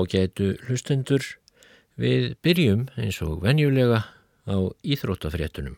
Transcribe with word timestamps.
Ágætu 0.00 0.54
hlustendur, 0.64 1.20
við 2.00 2.34
byrjum 2.44 2.88
eins 2.96 3.20
og 3.24 3.42
venjulega 3.44 4.04
á 4.48 4.56
Íþróttafréttunum. 4.80 5.76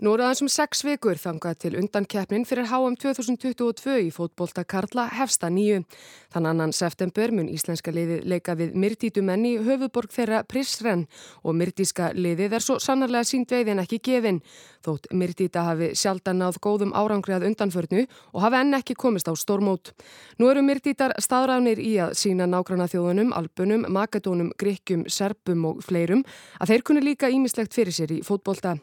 Nú 0.00 0.14
eru 0.14 0.24
aðeins 0.24 0.40
um 0.44 0.48
sex 0.48 0.84
vikur 0.86 1.18
þangað 1.20 1.56
til 1.60 1.70
undankeppnin 1.76 2.46
fyrir 2.48 2.70
HM 2.70 2.94
2022 3.02 3.96
í 4.06 4.12
fótbolta 4.14 4.62
Karla 4.64 5.08
hefsta 5.12 5.50
nýju. 5.52 5.82
Þann 6.30 6.46
annan 6.46 6.72
september 6.72 7.32
mun 7.34 7.48
íslenska 7.50 7.90
liðið 7.90 8.26
leika 8.30 8.54
við 8.54 8.76
myrdítumenni 8.78 9.56
höfuborg 9.66 10.12
þeirra 10.14 10.44
Prisren 10.46 11.06
og 11.42 11.56
myrdíska 11.58 12.12
liðið 12.14 12.54
er 12.54 12.62
svo 12.62 12.76
sannarlega 12.78 13.26
sínt 13.26 13.50
veið 13.50 13.72
en 13.72 13.82
ekki 13.82 13.98
gefin. 14.06 14.38
Þótt 14.86 15.08
myrdíta 15.10 15.64
hafi 15.66 15.90
sjaldan 15.98 16.38
náð 16.40 16.60
góðum 16.62 16.94
árangriðað 16.94 17.48
undanförnu 17.50 18.04
og 18.06 18.44
hafi 18.44 18.60
enn 18.60 18.78
ekki 18.78 18.94
komist 18.94 19.26
á 19.26 19.34
stórmót. 19.34 19.90
Nú 20.38 20.52
eru 20.52 20.62
myrdítar 20.62 21.16
staðránir 21.18 21.82
í 21.82 21.96
að 21.98 22.14
sína 22.20 22.46
nágranna 22.46 22.86
þjóðunum, 22.90 23.34
albunum, 23.34 23.88
makadónum, 23.90 24.52
grekjum, 24.60 25.08
serbum 25.10 25.66
og 25.72 25.82
fleirum 25.82 26.22
að 26.60 26.74
þeir 26.74 26.86
kunni 26.86 27.04
líka 27.10 27.32
ímislegt 27.32 27.74
fyrir 27.74 27.96
sér 27.96 28.14
í 28.14 28.22
fótbolta. 28.22 28.78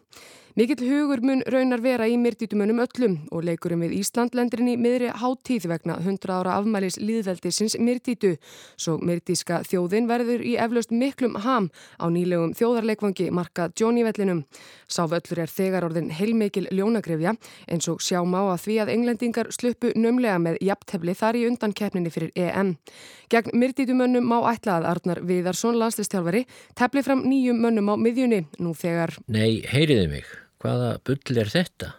Mikill 0.57 0.87
hugur 0.89 1.21
mun 1.21 1.43
raunar 1.53 1.83
vera 1.85 2.07
í 2.09 2.15
myrdítumönum 2.17 2.79
öllum 2.81 3.17
og 3.29 3.43
leikurum 3.45 3.83
við 3.85 3.91
Íslandlendrin 3.99 4.71
í 4.71 4.73
miðri 4.81 5.11
háttíð 5.13 5.67
vegna 5.69 5.99
100 6.01 6.33
ára 6.33 6.55
afmælis 6.57 6.97
líðveldisins 7.37 7.77
myrdítu. 7.79 8.37
Svo 8.77 8.97
myrdíska 8.97 9.61
þjóðin 9.67 10.07
verður 10.09 10.41
í 10.41 10.57
eflaust 10.57 10.91
miklum 10.91 11.37
ham 11.43 11.69
á 12.01 12.05
nýlegum 12.09 12.53
þjóðarleikvangi 12.57 13.29
marka 13.31 13.69
Johnny-vellinum. 13.77 14.45
Sáföllur 14.87 15.43
er 15.43 15.49
þegar 15.49 15.85
orðin 15.85 16.11
heilmikil 16.11 16.67
ljónagrefja 16.71 17.35
eins 17.67 17.87
og 17.87 18.01
sjá 18.01 18.23
má 18.25 18.53
að 18.53 18.63
því 18.65 18.79
að 18.81 18.93
englendingar 18.95 19.51
sluppu 19.51 19.93
nömlega 19.95 20.39
með 20.39 20.57
jafntefli 20.61 21.13
þar 21.13 21.35
í 21.37 21.45
undankeppninni 21.47 22.11
fyrir 22.11 22.31
EM. 22.35 22.77
Gegn 23.29 23.53
myrdítumönnum 23.53 24.25
má 24.25 24.39
ætla 24.53 24.79
að 24.79 24.89
Arnar 24.93 25.21
Viðarsson, 25.27 25.77
landslistjálfari, 25.77 26.45
tefli 26.75 27.03
fram 27.03 27.25
nýjum 27.27 27.59
mönnum 27.61 27.91
á 27.91 27.95
miðjunni 27.99 28.45
nú 28.59 28.73
þegar... 28.73 29.17
Nei, 29.27 29.63
heyriði 29.67 30.07
mig. 30.11 30.27
Hvaða 30.63 30.97
bull 31.05 31.37
er 31.37 31.51
þetta? 31.51 31.93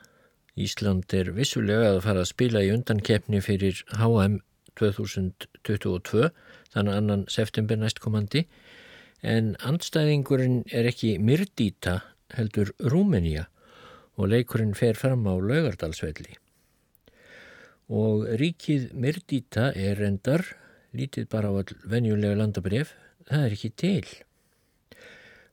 Ísland 0.59 1.13
er 1.15 1.29
vissulega 1.37 1.93
að 1.93 2.01
fara 2.03 2.25
að 2.25 2.33
spila 2.33 2.65
í 2.65 2.73
undankeppni 2.75 3.39
fyrir 3.45 3.85
HM 3.95 4.41
2022, 4.79 6.31
þannig 6.75 6.99
annan 7.01 7.25
september 7.33 7.79
næstkomandi, 7.81 8.45
en 9.23 9.55
andstæðingurinn 9.67 10.63
er 10.71 10.87
ekki 10.91 11.17
Myrdíta 11.19 12.01
heldur 12.37 12.71
Rúmenía 12.79 13.49
og 14.19 14.31
leikurinn 14.33 14.77
fer 14.79 14.99
fram 14.99 15.27
á 15.27 15.35
laugardalsvelli. 15.35 16.39
Og 17.89 18.27
ríkið 18.39 18.93
Myrdíta 18.95 19.73
er 19.75 20.03
endar, 20.05 20.45
lítið 20.93 21.29
bara 21.33 21.51
á 21.51 21.59
all 21.63 21.77
venjulega 21.89 22.37
landabref, 22.39 22.95
það 23.29 23.45
er 23.47 23.55
ekki 23.57 23.71
til. 23.81 24.09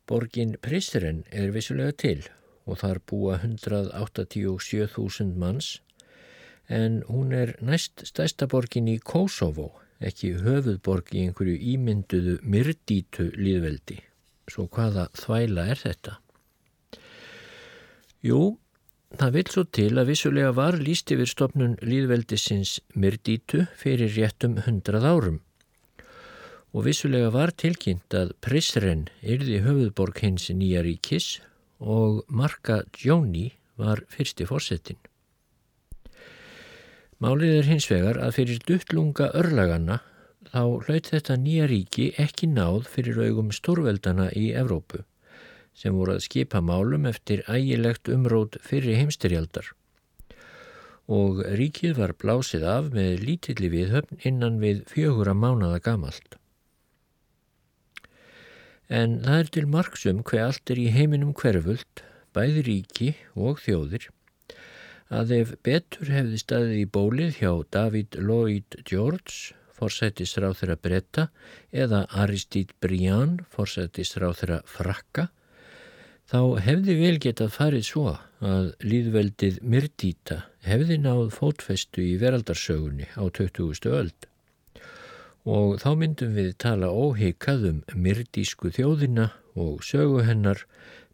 Borgin 0.06 0.58
Pristeren 0.62 1.24
er 1.32 1.54
vissulega 1.56 1.96
til 1.98 2.26
og 2.66 2.80
þar 2.82 3.00
búa 3.10 3.40
187.000 3.42 5.34
manns 5.38 5.80
en 6.70 7.02
hún 7.10 7.34
er 7.34 7.56
næst 7.62 8.06
stærsta 8.10 8.48
borgin 8.52 8.90
í 8.92 8.98
Kosovo, 9.00 9.72
ekki 10.00 10.34
höfuðborg 10.44 11.14
í 11.14 11.26
einhverju 11.28 11.56
ímynduðu 11.76 12.36
myrdítu 12.44 13.30
líðveldi. 13.38 14.02
Svo 14.52 14.68
hvaða 14.70 15.08
þvæla 15.18 15.66
er 15.74 15.82
þetta? 15.82 16.18
Jú, 18.26 18.58
það 19.18 19.36
vil 19.38 19.48
svo 19.54 19.66
til 19.78 19.92
að 19.94 20.12
vissulega 20.12 20.54
var 20.58 20.78
líst 20.82 21.12
yfir 21.14 21.30
stopnun 21.30 21.78
líðveldisins 21.86 22.80
myrdítu 22.94 23.66
fyrir 23.78 24.14
réttum 24.18 24.60
hundrað 24.66 25.12
árum 25.12 25.42
og 26.76 26.84
vissulega 26.84 27.30
var 27.32 27.54
tilkynnt 27.56 28.12
að 28.20 28.34
Prisren 28.44 29.06
yrði 29.24 29.62
höfuðborg 29.64 30.20
hins 30.26 30.50
nýja 30.52 30.82
ríkis 30.84 31.38
og 31.80 32.26
Marka 32.28 32.82
Jóni 33.00 33.54
var 33.80 34.02
fyrsti 34.12 34.48
fórsetin. 34.50 35.00
Málið 37.24 37.54
er 37.62 37.70
hins 37.70 37.88
vegar 37.88 38.20
að 38.20 38.36
fyrir 38.40 38.62
duttlunga 38.68 39.30
örlagana 39.40 40.02
þá 40.50 40.62
hlaut 40.88 41.10
þetta 41.14 41.38
nýja 41.40 41.68
ríki 41.72 42.10
ekki 42.22 42.50
náð 42.52 42.90
fyrir 42.92 43.22
augum 43.24 43.54
stórveldana 43.56 44.28
í 44.36 44.50
Evrópu 44.52 45.06
sem 45.76 45.96
voru 45.96 46.16
að 46.16 46.26
skipa 46.28 46.62
málum 46.64 47.08
eftir 47.08 47.44
ægilegt 47.52 48.12
umrót 48.12 48.60
fyrir 48.64 49.00
heimstyrjaldar 49.00 49.72
og 51.12 51.44
ríkið 51.60 52.00
var 52.00 52.16
blásið 52.18 52.66
af 52.66 52.90
með 52.94 53.22
lítilli 53.28 53.70
viðhöfn 53.70 54.22
innan 54.26 54.58
við 54.62 54.82
fjögura 54.90 55.36
mánada 55.38 55.80
gamalt. 55.80 56.40
En 58.90 59.20
það 59.26 59.40
er 59.40 59.52
til 59.54 59.68
marksum 59.70 60.24
hver 60.26 60.48
allt 60.48 60.74
er 60.74 60.82
í 60.82 60.90
heiminum 60.94 61.34
hverfult, 61.38 62.04
bæði 62.34 62.66
ríki 62.66 63.14
og 63.36 63.62
þjóðir, 63.62 64.10
að 65.14 65.32
ef 65.40 65.54
betur 65.66 66.10
hefði 66.10 66.40
staðið 66.42 66.80
í 66.80 66.86
bólið 66.98 67.40
hjá 67.42 67.52
David 67.72 68.18
Lloyd 68.18 68.78
George, 68.90 69.54
forsættisráð 69.76 70.60
þeirra 70.62 70.78
bretta, 70.82 71.28
eða 71.72 72.06
Aristide 72.10 72.74
Briand, 72.82 73.44
forsættisráð 73.54 74.38
þeirra 74.42 74.60
frakka, 74.66 75.28
þá 76.26 76.40
hefði 76.66 76.96
vel 76.98 77.18
getað 77.22 77.54
farið 77.54 77.86
svo 77.86 78.06
að 78.42 78.72
líðveldið 78.82 79.60
Myrdíta 79.62 80.40
hefði 80.66 80.98
náð 81.04 81.28
fótfestu 81.36 82.02
í 82.02 82.16
veraldarsögunni 82.22 83.12
á 83.14 83.24
20. 83.30 83.92
öld 83.94 84.30
og 85.46 85.76
þá 85.78 85.90
myndum 85.94 86.34
við 86.34 86.56
tala 86.58 86.90
óheikað 86.90 87.68
um 87.70 87.82
myrdísku 87.94 88.72
þjóðina 88.74 89.30
og 89.54 89.84
sögu 89.86 90.24
hennar, 90.26 90.64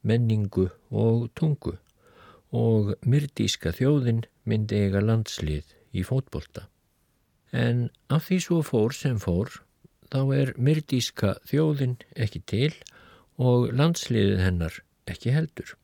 menningu 0.07 0.69
og 0.89 1.27
tungu 1.36 1.75
og 2.51 2.94
myrdíska 3.07 3.71
þjóðin 3.75 4.25
myndi 4.48 4.86
eiga 4.86 5.01
landslið 5.03 5.71
í 5.95 6.03
fótbolta. 6.07 6.68
En 7.51 7.89
af 8.12 8.27
því 8.27 8.39
svo 8.45 8.62
fór 8.63 8.95
sem 8.95 9.19
fór 9.19 9.51
þá 10.12 10.21
er 10.36 10.53
myrdíska 10.59 11.36
þjóðin 11.48 11.98
ekki 12.15 12.44
til 12.48 12.74
og 13.39 13.71
landsliðið 13.75 14.44
hennar 14.44 14.81
ekki 15.09 15.33
heldur. 15.36 15.75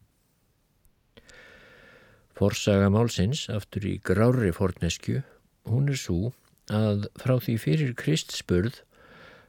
Forsaga 2.37 2.91
málsins 2.93 3.47
aftur 3.49 3.87
í 3.89 3.95
grári 4.03 4.51
fornesku, 4.53 5.23
hún 5.65 5.89
er 5.89 5.97
svo 5.97 6.33
að 6.69 7.07
frá 7.17 7.39
því 7.41 7.55
fyrir 7.63 7.95
kristspurð 7.97 8.83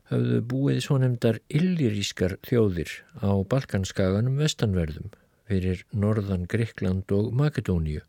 hafðu 0.08 0.40
búið 0.48 0.78
svo 0.86 0.96
nefndar 1.02 1.40
illirískar 1.52 2.38
þjóðir 2.46 2.94
á 3.20 3.30
Balkanskaganum 3.50 4.38
vestanverðum 4.40 5.10
fyrir 5.48 5.84
norðan 5.92 6.46
Greikland 6.50 7.10
og 7.16 7.32
Makedóníu 7.36 8.04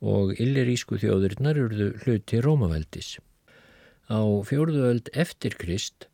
og 0.00 0.32
illirísku 0.40 0.98
þjóðirnar 1.00 1.58
urðu 1.60 1.90
hluti 2.02 2.40
Rómavældis. 2.44 3.18
Á 4.10 4.20
fjórðuöld 4.48 5.10
eftir 5.14 5.54
Krist 5.60 6.08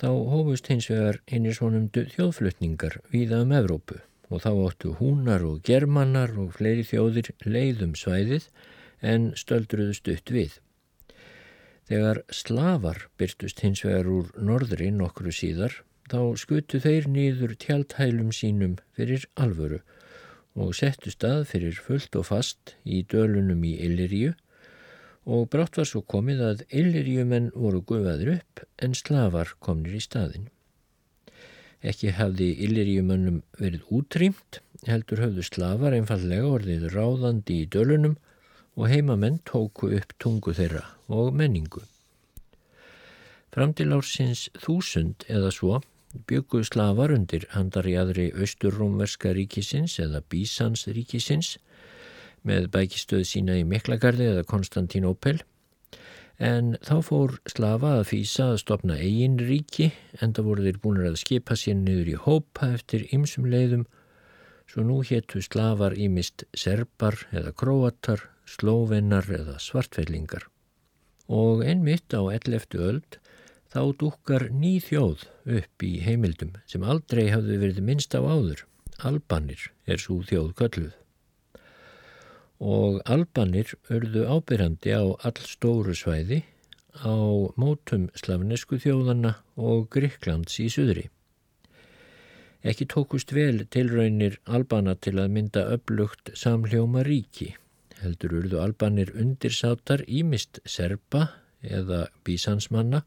þá 0.00 0.08
hófust 0.32 0.70
hins 0.70 0.88
vegar 0.88 1.20
einir 1.28 1.56
svonumdu 1.56 2.06
þjóðflutningar 2.14 3.00
víða 3.12 3.42
um 3.44 3.52
Evrópu 3.56 3.98
og 4.30 4.44
þá 4.44 4.50
óttu 4.54 4.94
húnar 5.00 5.44
og 5.44 5.60
germannar 5.66 6.32
og 6.38 6.54
fleiri 6.56 6.86
þjóðir 6.86 7.32
leiðum 7.44 7.96
svæðið 7.98 8.46
en 9.02 9.30
stöldruðu 9.36 9.96
stutt 9.98 10.30
við. 10.32 10.56
Þegar 11.90 12.22
slavar 12.30 13.08
byrtust 13.18 13.60
hins 13.64 13.82
vegar 13.82 14.06
úr 14.08 14.30
norðri 14.38 14.92
nokkru 14.94 15.34
síðar 15.34 15.80
þá 16.10 16.20
skutu 16.42 16.80
þeir 16.82 17.06
nýður 17.06 17.54
tjaldhælum 17.62 18.30
sínum 18.34 18.76
fyrir 18.98 19.26
alvöru 19.38 19.78
og 20.58 20.72
settu 20.74 21.12
stað 21.14 21.44
fyrir 21.52 21.76
fullt 21.78 22.16
og 22.18 22.26
fast 22.26 22.74
í 22.82 23.04
dölunum 23.12 23.62
í 23.64 23.76
Illiríu 23.86 24.32
og 25.30 25.46
brátt 25.52 25.78
var 25.78 25.86
svo 25.86 26.02
komið 26.02 26.40
að 26.46 26.64
Illiríumenn 26.80 27.52
voru 27.54 27.82
gufaður 27.86 28.32
upp 28.38 28.64
en 28.82 28.96
slavar 28.98 29.52
komnir 29.62 30.00
í 30.00 30.02
staðin. 30.02 30.48
Ekki 31.80 32.10
hafði 32.16 32.50
Illiríumennum 32.66 33.38
verið 33.60 33.86
útrýmt, 33.94 34.60
heldur 34.88 35.22
höfðu 35.22 35.44
slavar 35.46 35.94
einfallega 35.96 36.50
orðið 36.56 36.88
ráðandi 36.96 37.60
í 37.62 37.68
dölunum 37.70 38.18
og 38.74 38.90
heimamenn 38.90 39.38
tóku 39.46 39.92
upp 39.96 40.16
tungu 40.18 40.56
þeirra 40.56 40.82
og 41.08 41.30
menningu. 41.36 41.84
Fram 43.54 43.72
til 43.74 43.90
ársins 43.94 44.48
þúsund 44.58 45.24
eða 45.28 45.54
svo 45.54 45.80
byggu 46.30 46.64
slavar 46.66 47.12
undir 47.14 47.46
handar 47.54 47.86
í 47.86 47.94
aðri 47.98 48.30
austurrómverska 48.34 49.34
ríkisins 49.36 49.98
eða 50.02 50.22
Bísans 50.32 50.86
ríkisins 50.90 51.56
með 52.46 52.70
bækistöð 52.74 53.24
sína 53.28 53.58
í 53.60 53.66
Miklagarði 53.68 54.30
eða 54.32 54.46
Konstantinopel 54.48 55.38
en 56.40 56.74
þá 56.80 56.94
fór 57.04 57.36
slafa 57.52 57.94
að 57.98 58.06
fýsa 58.10 58.50
að 58.54 58.60
stopna 58.64 58.96
eigin 58.96 59.36
ríki 59.38 59.90
en 60.20 60.32
það 60.34 60.46
voru 60.48 60.66
þeir 60.66 60.82
búin 60.82 61.02
að 61.04 61.18
skipa 61.20 61.56
sér 61.58 61.76
niður 61.78 62.12
í 62.14 62.20
hópa 62.26 62.70
eftir 62.74 63.06
ymsum 63.14 63.46
leiðum 63.52 63.84
svo 64.70 64.86
nú 64.86 65.00
héttu 65.06 65.42
slafar 65.44 65.96
ímist 65.98 66.46
serbar 66.56 67.18
eða 67.34 67.52
króatar, 67.52 68.22
slóvennar 68.48 69.28
eða 69.28 69.58
svartfellingar 69.62 70.48
og 71.30 71.62
einmitt 71.62 72.10
á 72.16 72.22
11. 72.24 72.78
öld 72.80 73.20
þá 73.70 73.82
dúkar 74.00 74.48
ný 74.50 74.78
þjóð 74.82 75.26
upp 75.58 75.84
í 75.86 75.92
heimildum 76.02 76.56
sem 76.70 76.82
aldrei 76.82 77.28
hafði 77.30 77.58
verið 77.62 77.84
minnst 77.86 78.16
á 78.18 78.20
áður. 78.20 78.64
Albanir 79.06 79.70
er 79.86 80.02
svo 80.02 80.20
þjóð 80.26 80.50
kölluð. 80.58 80.96
Og 82.60 82.98
albanir 83.08 83.70
örðu 83.88 84.26
ábyrjandi 84.28 84.92
á 84.92 85.04
all 85.06 85.38
stóru 85.46 85.94
svæði 85.96 86.42
á 87.00 87.14
mótum 87.56 88.10
slavnesku 88.18 88.80
þjóðana 88.82 89.38
og 89.56 89.86
Gríklands 89.94 90.58
í 90.60 90.68
suðri. 90.68 91.06
Ekki 92.60 92.84
tókust 92.92 93.32
vel 93.32 93.64
tilraunir 93.72 94.36
albana 94.44 94.92
til 94.98 95.14
að 95.22 95.30
mynda 95.32 95.62
upplugt 95.72 96.34
samljóma 96.36 97.06
ríki. 97.06 97.54
Heldur 98.02 98.34
urðu 98.42 98.60
albanir 98.60 99.14
undirsátar 99.16 100.04
ímist 100.08 100.60
serpa 100.68 101.30
eða 101.64 102.08
bísansmanna 102.26 103.04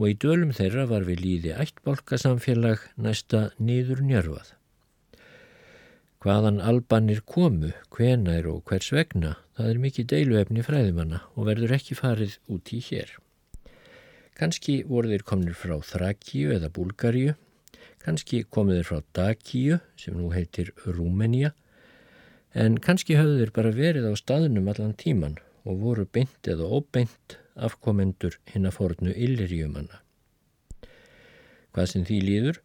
og 0.00 0.08
í 0.08 0.16
dölum 0.16 0.54
þeirra 0.56 0.86
var 0.88 1.04
við 1.04 1.20
líði 1.20 1.52
ættbálkasamfélag 1.60 2.86
næsta 3.04 3.50
nýður 3.60 4.00
njörfað. 4.08 4.54
Hvaðan 6.24 6.60
albanir 6.64 7.20
komu, 7.28 7.74
hvenær 7.92 8.48
og 8.48 8.62
hvers 8.68 8.90
vegna, 8.96 9.34
það 9.56 9.68
er 9.70 9.82
mikið 9.84 10.08
deiluefni 10.12 10.64
fræðimanna 10.64 11.20
og 11.34 11.48
verður 11.48 11.76
ekki 11.76 11.96
farið 11.96 12.38
út 12.52 12.72
í 12.76 12.80
hér. 12.84 13.12
Kanski 14.40 14.78
voru 14.88 15.12
þeir 15.12 15.24
komnir 15.28 15.56
frá 15.56 15.76
Þrakíu 15.84 16.54
eða 16.56 16.72
Búlgaríu, 16.72 17.36
kannski 18.00 18.42
komu 18.48 18.78
þeir 18.78 18.88
frá 18.88 19.02
Dakíu 19.16 19.80
sem 20.00 20.16
nú 20.16 20.32
heitir 20.32 20.72
Rúmenía, 20.88 21.52
en 22.56 22.80
kannski 22.80 23.20
höfðu 23.20 23.42
þeir 23.42 23.54
bara 23.60 23.76
verið 23.76 24.08
á 24.08 24.12
staðunum 24.16 24.72
allan 24.72 24.96
tíman 24.96 25.36
og 25.64 25.82
voru 25.84 26.06
beint 26.06 26.48
eða 26.48 26.68
óbeint 26.68 27.36
afkomendur 27.60 28.38
hinn 28.52 28.68
að 28.68 28.76
fornu 28.78 29.14
illirjumanna. 29.14 30.00
Hvað 31.70 31.92
sem 31.92 32.04
því 32.08 32.18
líður, 32.26 32.60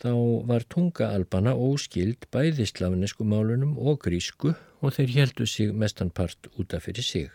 þá 0.00 0.12
var 0.48 0.64
tunga 0.72 1.10
albana 1.12 1.52
óskild 1.54 2.24
bæði 2.32 2.66
slafnesku 2.70 3.26
málunum 3.28 3.76
og 3.76 4.00
grísku 4.06 4.54
og 4.80 4.96
þeir 4.96 5.14
heldu 5.18 5.46
sig 5.46 5.74
mestanpart 5.76 6.48
útaf 6.56 6.86
fyrir 6.88 7.04
sig. 7.04 7.28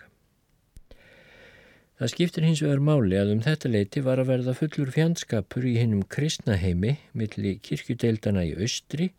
Það 1.96 2.12
skiptir 2.12 2.44
hins 2.44 2.60
vegar 2.60 2.82
máli 2.84 3.16
að 3.16 3.30
um 3.36 3.44
þetta 3.46 3.70
leiti 3.72 4.02
var 4.04 4.20
að 4.20 4.32
verða 4.34 4.56
fullur 4.58 4.90
fjandskapur 4.92 5.64
í 5.64 5.78
hinnum 5.78 6.02
kristnaheimi 6.12 6.98
milli 7.16 7.54
kirkjudeildana 7.64 8.44
í 8.50 8.52
austri, 8.58 9.14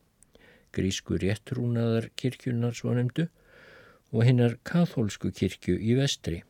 grísku 0.77 1.17
réttrúnaðar 1.23 2.11
kirkjunar 2.21 2.77
svo 2.77 2.93
nefndu, 2.99 3.31
og 4.13 4.27
hinnar 4.27 4.57
kathólsku 4.67 5.33
kirkju 5.35 5.77
í 5.79 5.97
vestri. 5.99 6.43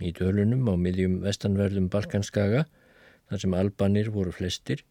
Í 0.00 0.12
dölunum 0.16 0.68
á 0.68 0.74
miðjum 0.80 1.20
vestanverðum 1.24 1.88
Balkanskaga, 1.92 2.64
þar 3.28 3.42
sem 3.44 3.56
albanir 3.56 4.10
voru 4.12 4.32
flestir, 4.34 4.84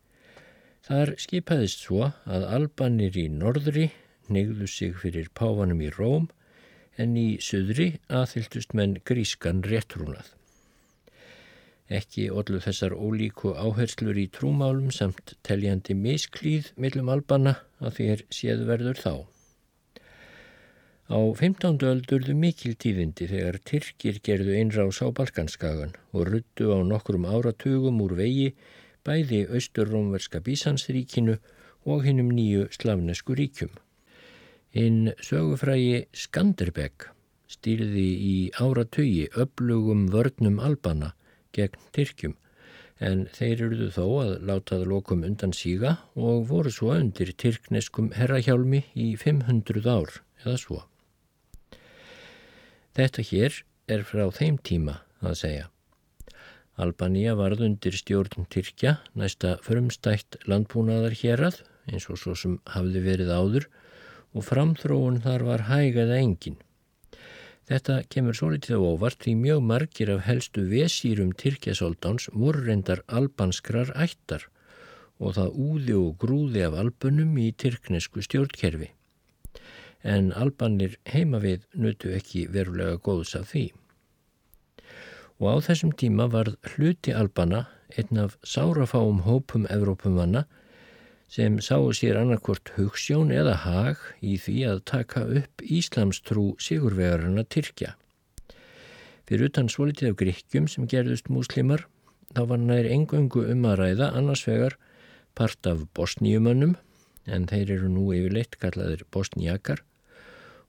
þar 0.86 1.16
skipaðist 1.22 1.86
svo 1.86 2.12
að 2.26 2.48
albanir 2.56 3.18
í 3.18 3.28
norðri 3.34 3.90
negðu 4.30 4.68
sig 4.70 4.98
fyrir 5.02 5.30
páfanum 5.34 5.82
í 5.82 5.90
Róm 5.96 6.30
en 7.00 7.16
í 7.18 7.30
söðri 7.44 7.96
aðhyldust 8.12 8.76
menn 8.78 9.00
grískan 9.08 9.64
réttrúnað. 9.66 10.36
Ekki 11.90 12.28
ollu 12.30 12.60
þessar 12.62 12.94
ólíku 12.94 13.56
áherslur 13.58 14.18
í 14.22 14.28
trúmálum 14.30 14.92
samt 14.94 15.34
teljandi 15.48 15.96
misklíð 15.98 16.70
millum 16.78 17.10
albana 17.10 17.56
að 17.82 17.96
því 17.98 18.10
er 18.14 18.26
séðverður 18.30 19.02
þá. 19.02 19.14
Á 21.10 21.18
15. 21.18 21.82
öldurðu 21.90 22.36
mikil 22.38 22.76
tíðindi 22.78 23.26
þegar 23.32 23.56
Tyrkir 23.66 24.20
gerðu 24.22 24.52
einrás 24.60 25.00
á 25.02 25.10
Balkanskagan 25.10 25.96
og 26.14 26.28
ruttu 26.30 26.68
á 26.70 26.86
nokkrum 26.86 27.24
áratugum 27.26 27.98
úr 28.06 28.12
vegi 28.20 28.52
bæði 29.02 29.40
austurrómverska 29.50 30.38
Bísansríkinu 30.46 31.40
og 31.90 32.06
hinnum 32.06 32.30
nýju 32.30 32.68
slavnesku 32.78 33.34
ríkjum. 33.40 33.72
Hinn 34.78 35.16
sögufrægi 35.18 36.04
Skanderbeg 36.14 37.08
stýrði 37.50 38.06
í 38.28 38.36
áratugi 38.62 39.26
öflugum 39.34 40.06
vörnum 40.14 40.62
albana 40.62 41.16
gegn 41.58 41.90
Tyrkjum 41.98 42.38
en 43.02 43.26
þeir 43.34 43.66
eruðu 43.72 43.90
þó 43.98 44.06
að 44.28 44.36
látaða 44.52 44.92
lokum 44.94 45.26
undan 45.26 45.58
síga 45.58 45.98
og 46.14 46.46
voru 46.54 46.70
svo 46.70 46.94
undir 47.00 47.34
tyrkneskum 47.34 48.14
herrahjálmi 48.14 48.86
í 48.94 49.10
500 49.18 49.90
ár 49.90 50.22
eða 50.46 50.58
svo. 50.62 50.84
Þetta 53.00 53.24
hér 53.24 53.58
er 53.88 54.02
frá 54.04 54.26
þeim 54.36 54.58
tíma 54.60 54.94
að 55.24 55.36
segja. 55.40 55.68
Albanía 56.84 57.32
varð 57.40 57.62
undir 57.70 57.96
stjórn 57.96 58.48
Tyrkja 58.52 58.98
næsta 59.22 59.54
förumstætt 59.64 60.36
landbúnaðar 60.52 61.16
hérað 61.22 61.62
eins 61.88 62.10
og 62.12 62.20
svo 62.20 62.36
sem 62.42 62.58
hafði 62.74 63.06
verið 63.06 63.32
áður 63.32 63.70
og 64.36 64.46
framþróun 64.50 65.22
þar 65.24 65.48
var 65.48 65.64
hægað 65.70 66.12
engin. 66.18 66.60
Þetta 67.72 68.02
kemur 68.12 68.36
svo 68.36 68.52
litið 68.52 68.84
á 68.84 68.88
óvart 68.92 69.24
því 69.24 69.38
mjög 69.46 69.66
margir 69.72 70.14
af 70.18 70.28
helstu 70.28 70.68
vesýrum 70.68 71.32
Tyrkjasóldáns 71.40 72.28
voru 72.36 72.68
reyndar 72.68 73.06
albanskrar 73.08 73.96
ættar 73.96 74.50
og 75.24 75.40
það 75.40 75.56
úði 75.72 76.00
og 76.04 76.20
grúði 76.20 76.68
af 76.68 76.76
albunum 76.84 77.32
í 77.40 77.54
tyrknesku 77.64 78.28
stjórnkerfi 78.28 78.92
en 80.04 80.32
albanir 80.34 80.98
heima 81.06 81.42
við 81.44 81.66
nutu 81.74 82.14
ekki 82.16 82.48
verulega 82.52 83.00
góðs 83.04 83.36
af 83.36 83.52
því. 83.52 83.66
Og 85.40 85.46
á 85.48 85.56
þessum 85.70 85.92
tíma 85.96 86.28
varð 86.32 86.58
hluti 86.74 87.14
albana 87.16 87.68
einn 87.98 88.20
af 88.22 88.38
sárafáum 88.44 89.24
hópum 89.26 89.68
Evrópumanna 89.72 90.46
sem 91.30 91.60
sáu 91.62 91.92
sér 91.94 92.18
annarkort 92.18 92.72
hugssjón 92.76 93.32
eða 93.32 93.56
hag 93.64 94.02
í 94.26 94.36
því 94.42 94.58
að 94.72 94.84
taka 94.90 95.24
upp 95.42 95.62
Íslamstrú 95.62 96.56
sigurvegarana 96.58 97.46
Tyrkja. 97.46 97.96
Fyrir 99.30 99.52
utan 99.52 99.70
svolítið 99.70 100.12
af 100.12 100.20
gríkjum 100.24 100.68
sem 100.68 100.88
gerðust 100.90 101.30
múslimar 101.30 101.86
þá 102.34 102.42
var 102.50 102.62
nær 102.64 102.90
engöngu 102.90 103.46
um 103.54 103.68
að 103.70 103.82
ræða 103.84 104.12
annars 104.18 104.46
vegar 104.48 104.78
part 105.38 105.70
af 105.70 105.86
bosníumannum 105.94 106.76
en 107.34 107.48
þeir 107.50 107.76
eru 107.78 107.90
nú 107.94 108.10
yfirleitt 108.16 108.58
kallaðir 108.62 109.06
bosníakar 109.14 109.84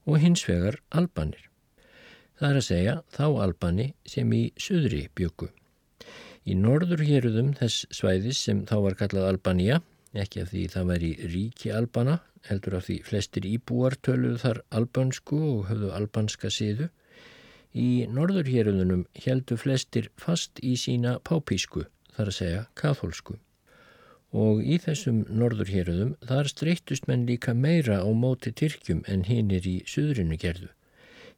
og 0.05 0.21
hins 0.21 0.43
vegar 0.47 0.79
albanir. 0.89 1.47
Það 2.39 2.49
er 2.49 2.59
að 2.59 2.65
segja 2.65 2.93
þá 3.13 3.25
albani 3.45 3.87
sem 4.09 4.31
í 4.33 4.41
söðri 4.57 5.03
bjöku. 5.17 5.51
Í 6.49 6.55
norður 6.57 7.03
héruðum 7.05 7.51
þess 7.59 7.85
svæðis 7.93 8.39
sem 8.47 8.63
þá 8.65 8.75
var 8.87 8.97
kallað 8.97 9.27
Albania, 9.29 9.81
ekki 10.17 10.41
af 10.41 10.49
því 10.49 10.63
það 10.73 10.89
væri 10.89 11.11
ríki 11.35 11.69
albana, 11.77 12.17
heldur 12.49 12.79
af 12.79 12.87
því 12.87 12.97
flestir 13.05 13.45
íbúar 13.45 13.93
töluðu 14.01 14.41
þar 14.41 14.63
albansku 14.73 15.37
og 15.51 15.69
höfðu 15.69 15.91
albanska 15.99 16.49
siðu, 16.49 16.89
í 17.77 18.07
norður 18.09 18.49
héruðunum 18.49 19.05
heldu 19.21 19.59
flestir 19.61 20.09
fast 20.17 20.57
í 20.65 20.73
sína 20.81 21.19
pápísku, 21.21 21.85
þar 22.17 22.33
að 22.33 22.37
segja 22.39 22.65
katholsku 22.73 23.37
og 24.31 24.61
í 24.63 24.77
þessum 24.79 25.25
norðurhéruðum 25.27 26.13
þar 26.27 26.49
streyttust 26.51 27.07
menn 27.09 27.25
líka 27.27 27.53
meira 27.53 27.99
á 27.99 28.09
móti 28.15 28.53
Tyrkjum 28.55 29.03
en 29.11 29.25
hinnir 29.27 29.67
í 29.67 29.81
suðrinu 29.87 30.37
gerðu. 30.39 30.69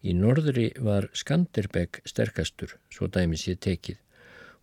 Í 0.04 0.14
norðri 0.14 0.70
var 0.78 1.08
Skanderbeg 1.16 2.02
sterkastur, 2.06 2.76
svo 2.92 3.08
dæmis 3.08 3.48
ég 3.48 3.62
tekið, 3.64 3.98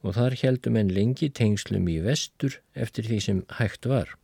og 0.04 0.14
þar 0.14 0.36
heldum 0.42 0.76
enn 0.76 0.92
lengi 0.94 1.30
tengslum 1.32 1.88
í 1.88 1.98
vestur 2.04 2.60
eftir 2.74 3.08
því 3.08 3.20
sem 3.24 3.42
hægt 3.58 3.88
var. 3.88 4.14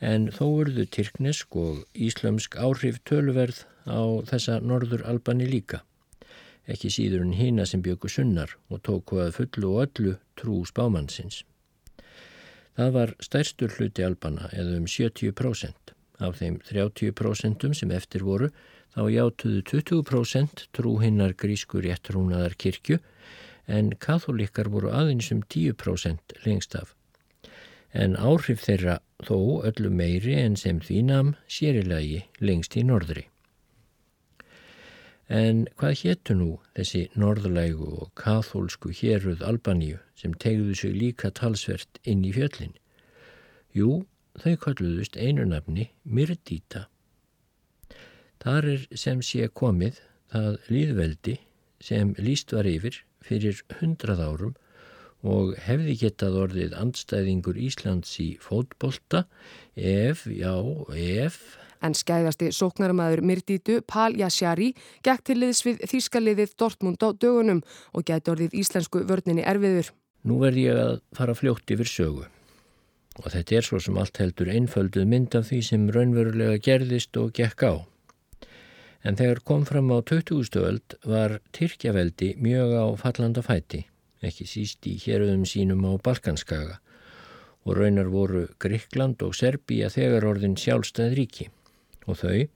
En 0.00 0.26
þó 0.34 0.46
urðu 0.64 0.88
Tyrknesk 0.90 1.54
og 1.54 1.84
Íslamsk 1.94 2.56
áhrif 2.58 2.98
töluverð 3.06 3.62
á 3.86 4.02
þessa 4.26 4.58
norður 4.58 5.04
albani 5.06 5.46
líka. 5.46 5.84
Ekki 6.66 6.90
síður 6.90 7.22
en 7.22 7.36
hina 7.38 7.66
sem 7.66 7.82
bjöku 7.82 8.10
sunnar 8.10 8.56
og 8.70 8.82
tóku 8.82 9.20
að 9.22 9.36
fullu 9.38 9.76
og 9.76 9.86
öllu 9.86 10.16
trú 10.38 10.62
spámannsins. 10.66 11.44
Það 12.78 12.92
var 12.96 13.14
stærstur 13.20 13.72
hluti 13.76 14.04
albana 14.06 14.48
eða 14.52 14.78
um 14.78 14.86
70%. 14.88 15.92
Af 16.22 16.38
þeim 16.38 16.60
30% 16.68 17.72
sem 17.76 17.90
eftir 17.92 18.24
voru 18.24 18.48
þá 18.94 19.02
játuðu 19.12 19.62
20% 19.70 20.66
trú 20.76 20.94
hinnar 21.02 21.34
grísku 21.36 21.82
réttrúnaðar 21.84 22.56
kirkju 22.56 22.98
en 23.66 23.92
katholikar 24.00 24.70
voru 24.72 24.92
aðeins 24.92 25.30
um 25.34 25.42
10% 25.42 26.36
lengst 26.46 26.76
af. 26.78 26.94
En 27.92 28.16
áhrif 28.16 28.64
þeirra 28.64 29.00
þó 29.26 29.62
öllu 29.68 29.90
meiri 29.92 30.38
en 30.40 30.56
sem 30.56 30.80
því 30.80 31.02
nam 31.10 31.34
sérilagi 31.48 32.24
lengst 32.40 32.76
í 32.80 32.86
norðri. 32.88 33.28
En 35.28 35.66
hvað 35.78 35.98
héttu 36.02 36.34
nú 36.34 36.48
þessi 36.76 37.04
norðlægu 37.14 37.88
og 38.02 38.08
kathólsku 38.18 38.90
héruð 38.90 39.44
Albaníu 39.46 40.00
sem 40.18 40.34
tegðu 40.34 40.74
sig 40.74 40.96
líka 40.96 41.30
talsvert 41.30 42.00
inn 42.02 42.24
í 42.24 42.32
fjöllin? 42.34 42.74
Jú, 43.72 44.04
þau 44.42 44.56
kalluðust 44.56 45.16
einu 45.16 45.46
nafni 45.46 45.90
Myrdíta. 46.04 46.88
Þar 48.42 48.68
er 48.74 48.86
sem 48.98 49.22
sé 49.22 49.46
komið 49.48 50.00
það 50.32 50.58
líðveldi 50.68 51.38
sem 51.82 52.14
líst 52.18 52.52
var 52.52 52.66
yfir 52.66 52.98
fyrir 53.22 53.62
hundrað 53.78 54.22
árum 54.26 54.54
og 55.22 55.54
hefði 55.62 55.94
getað 56.00 56.38
orðið 56.44 56.72
andstæðingur 56.74 57.58
Íslands 57.62 58.16
í 58.18 58.32
fótbolta 58.42 59.24
ef, 59.76 60.26
já, 60.26 60.54
ef 60.98 61.38
En 61.82 61.96
skæðasti 61.98 62.52
sóknarmæður 62.54 63.24
Mirdítu, 63.26 63.80
Pál 63.82 64.14
Jasjari, 64.18 64.70
gekk 65.02 65.24
til 65.26 65.40
liðs 65.40 65.64
við 65.66 65.82
þýskaliðið 65.90 66.54
Dortmund 66.60 67.02
á 67.02 67.10
dögunum 67.10 67.62
og 67.92 68.06
gæti 68.06 68.30
orðið 68.30 68.54
íslensku 68.62 69.02
vörninni 69.08 69.42
erfiður. 69.42 69.90
Nú 70.22 70.38
verð 70.38 70.60
ég 70.62 70.78
að 70.78 71.00
fara 71.18 71.34
fljótt 71.34 71.74
yfir 71.74 71.90
sögu. 71.90 72.28
Og 73.20 73.26
þetta 73.34 73.56
er 73.58 73.66
svo 73.66 73.80
sem 73.82 73.98
allt 73.98 74.20
heldur 74.22 74.50
einfölduð 74.52 75.08
mynd 75.10 75.34
af 75.36 75.48
því 75.50 75.58
sem 75.66 75.88
raunverulega 75.92 76.60
gerðist 76.62 77.18
og 77.20 77.32
gekk 77.36 77.66
á. 77.66 77.74
En 79.02 79.18
þegar 79.18 79.42
kom 79.42 79.64
fram 79.66 79.90
á 79.90 79.98
20. 80.06 80.62
öld 80.62 80.94
var 81.04 81.40
Tyrkjaveldi 81.50 82.36
mjög 82.38 82.76
á 82.78 82.86
fallanda 83.02 83.42
fæti, 83.42 83.82
ekki 84.22 84.46
síst 84.46 84.86
í 84.86 84.94
héröðum 85.02 85.42
sínum 85.42 85.82
á 85.82 85.98
Balkanskaga 85.98 86.78
og 87.66 87.76
raunar 87.78 88.08
voru 88.10 88.46
Gríkland 88.62 89.22
og 89.22 89.34
Serbíja 89.38 89.90
þegar 89.90 90.26
orðin 90.30 90.56
sjálfstæð 90.58 91.18
ríki 91.18 91.48
og 92.06 92.18
þau, 92.22 92.46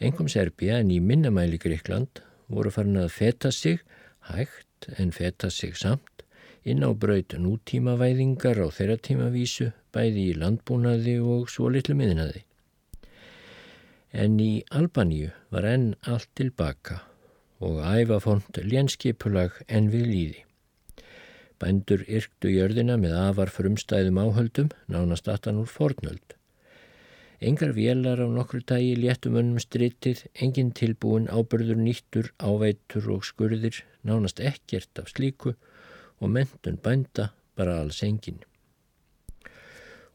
engum 0.00 0.30
Serbíja 0.30 0.80
en 0.82 0.92
í 0.94 1.00
minnamæli 1.00 1.60
Gríkland, 1.62 2.22
voru 2.48 2.72
farin 2.74 3.00
að 3.00 3.12
feta 3.14 3.52
sig, 3.52 3.80
hægt 4.30 4.88
en 4.98 5.12
feta 5.12 5.50
sig 5.50 5.76
samt, 5.76 6.24
inn 6.64 6.84
á 6.84 6.90
braut 6.96 7.36
nútímavæðingar 7.36 8.60
á 8.60 8.68
þeirra 8.72 8.96
tímavísu, 8.96 9.70
bæði 9.92 10.28
í 10.30 10.36
landbúnaði 10.40 11.18
og 11.20 11.50
svo 11.52 11.68
litlu 11.72 11.96
miðnaði. 11.96 12.44
En 14.14 14.38
í 14.40 14.62
Albaníu 14.70 15.32
var 15.50 15.66
enn 15.68 15.92
allt 16.06 16.30
tilbaka 16.38 17.02
og 17.64 17.80
æfafont 17.82 18.60
lénskipulag 18.62 19.56
enn 19.68 19.90
við 19.92 20.06
líði. 20.10 20.40
Bændur 21.60 22.02
yrktu 22.06 22.50
jörðina 22.52 22.96
með 23.00 23.14
afar 23.18 23.52
frumstæðum 23.52 24.20
áhöldum, 24.20 24.70
nánast 24.90 25.28
aftan 25.30 25.60
úr 25.62 25.70
fornöld. 25.70 26.34
Engar 27.44 27.74
vélar 27.76 28.22
á 28.24 28.28
nokkru 28.32 28.62
dagi 28.64 28.94
léttum 28.96 29.34
önnum 29.36 29.60
stritið, 29.60 30.22
engin 30.44 30.70
tilbúin 30.72 31.26
ábyrður 31.28 31.76
nýttur, 31.76 32.30
áveitur 32.40 33.08
og 33.12 33.26
skurðir, 33.28 33.82
nánast 34.00 34.40
ekkert 34.40 35.02
af 35.02 35.10
slíku 35.12 35.52
og 36.24 36.32
mentun 36.32 36.78
bænda 36.80 37.26
bara 37.52 37.74
alls 37.82 38.00
engin. 38.06 38.38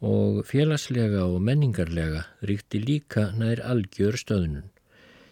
Og 0.01 0.41
félagslega 0.49 1.27
og 1.27 1.37
menningarlega 1.45 2.23
ríkti 2.49 2.81
líka 2.81 3.27
nær 3.37 3.61
algjör 3.61 4.17
stöðunum, 4.17 4.71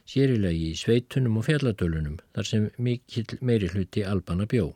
sérilegi 0.05 0.73
í 0.75 0.77
sveitunum 0.77 1.39
og 1.41 1.47
fjalladölunum 1.47 2.19
þar 2.35 2.51
sem 2.51 2.69
mikill 2.77 3.39
meiri 3.41 3.71
hluti 3.73 4.05
albana 4.05 4.45
bjó. 4.45 4.69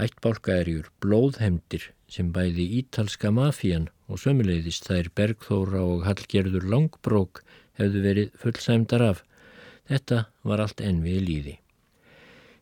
Ættbálkaðarjur 0.00 0.88
blóðhemdir 1.04 1.90
sem 2.10 2.30
bæði 2.32 2.66
ítalska 2.80 3.30
mafían 3.34 3.88
og 4.08 4.20
sömuleiðist 4.22 4.88
þær 4.90 5.10
Bergþóra 5.16 5.82
og 5.82 6.04
Hallgerður 6.08 6.66
Langbrók 6.70 7.42
hefðu 7.80 8.02
verið 8.04 8.32
fullsæmdar 8.40 9.04
af. 9.10 9.22
Þetta 9.88 10.24
var 10.44 10.62
allt 10.64 10.80
envið 10.84 11.20
líði. 11.28 11.56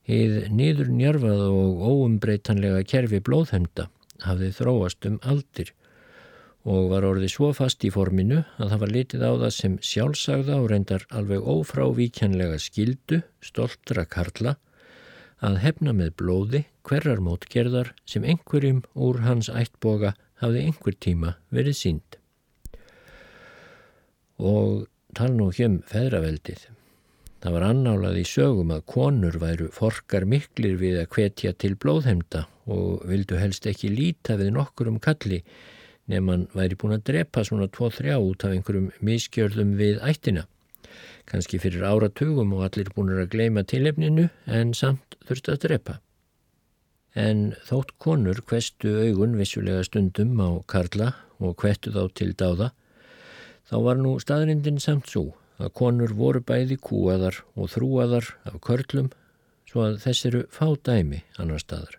Heið 0.08 0.38
niður 0.50 0.88
njörfað 0.90 1.44
og 1.46 1.84
óumbreytanlega 1.86 2.82
kerfi 2.90 3.20
blóðhemda 3.22 3.86
hafði 4.24 4.50
þróast 4.56 5.06
um 5.06 5.20
aldir 5.22 5.70
og 6.62 6.90
var 6.92 7.06
orðið 7.06 7.32
svo 7.34 7.50
fast 7.54 7.82
í 7.86 7.90
forminu 7.90 8.42
að 8.62 8.72
það 8.72 8.82
var 8.82 8.92
litið 8.96 9.22
á 9.26 9.32
það 9.32 9.54
sem 9.56 9.78
sjálfsagða 9.82 10.58
og 10.62 10.68
reyndar 10.70 11.06
alveg 11.10 11.46
ófrávíkjanlega 11.54 12.58
skildu, 12.62 13.22
stoltra 13.42 14.04
karla 14.06 14.56
að 15.42 15.58
hefna 15.64 15.94
með 15.96 16.12
blóði 16.20 16.62
hverjar 16.86 17.22
mótgerðar 17.24 17.92
sem 18.08 18.24
einhverjum 18.24 18.82
úr 18.94 19.22
hans 19.26 19.50
ættboga 19.50 20.14
hafði 20.42 20.66
einhver 20.68 20.98
tíma 21.02 21.34
verið 21.54 21.78
sínd. 21.78 22.18
Og 24.38 24.86
tala 25.14 25.34
nú 25.36 25.50
hjum 25.54 25.80
feðraveldið. 25.90 26.68
Það 27.42 27.54
var 27.56 27.66
annálað 27.66 28.20
í 28.20 28.24
sögum 28.28 28.70
að 28.70 28.86
konur 28.94 29.36
væru 29.42 29.68
forkar 29.74 30.26
miklir 30.30 30.76
við 30.78 31.00
að 31.02 31.10
hvetja 31.16 31.52
til 31.58 31.74
blóðhemda 31.74 32.46
og 32.70 33.02
vildu 33.10 33.38
helst 33.40 33.66
ekki 33.66 33.90
líta 33.90 34.38
við 34.38 34.52
nokkur 34.54 34.92
um 34.92 35.00
kalli 35.02 35.42
nefn 36.10 36.46
væri 36.54 36.78
búin 36.78 36.96
að 36.96 37.06
drepa 37.10 37.42
svona 37.46 37.66
2-3 37.70 38.14
út 38.22 38.46
af 38.46 38.54
einhverjum 38.54 38.90
miskjörðum 39.02 39.74
við 39.78 39.98
ættina 40.06 40.46
kannski 41.32 41.58
fyrir 41.62 41.84
áratugum 41.88 42.52
og 42.52 42.66
allir 42.66 42.90
búin 42.92 43.14
að 43.16 43.30
gleima 43.32 43.64
tilefninu 43.64 44.28
en 44.44 44.74
samt 44.76 45.16
þurfti 45.24 45.54
að 45.54 45.62
drepa. 45.64 45.94
En 47.16 47.54
þótt 47.64 47.94
konur 48.00 48.42
kvestu 48.48 48.92
augun 49.06 49.38
vissulega 49.40 49.84
stundum 49.88 50.36
á 50.44 50.60
Karla 50.68 51.14
og 51.40 51.56
kvettu 51.60 51.92
þá 51.92 52.02
til 52.16 52.32
dáða, 52.36 52.72
þá 53.64 53.76
var 53.86 54.00
nú 54.00 54.18
staðrindin 54.20 54.80
samt 54.80 55.08
svo 55.08 55.30
að 55.56 55.72
konur 55.78 56.12
voru 56.16 56.42
bæði 56.44 56.76
kúaðar 56.84 57.40
og 57.56 57.72
þrúaðar 57.72 58.28
af 58.48 58.60
körlum 58.64 59.10
svo 59.68 59.86
að 59.86 60.00
þessiru 60.04 60.44
fá 60.52 60.68
dæmi 60.84 61.22
annar 61.40 61.64
staðar. 61.64 61.96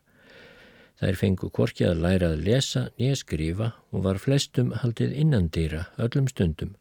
Þær 1.02 1.18
fengu 1.20 1.50
korki 1.50 1.88
að 1.90 2.04
læra 2.06 2.30
að 2.32 2.46
lesa, 2.46 2.88
nýja 3.02 3.18
skrifa 3.18 3.74
og 3.92 4.06
var 4.06 4.22
flestum 4.22 4.76
haldið 4.84 5.18
innandýra 5.26 5.88
öllum 5.98 6.30
stundum 6.30 6.78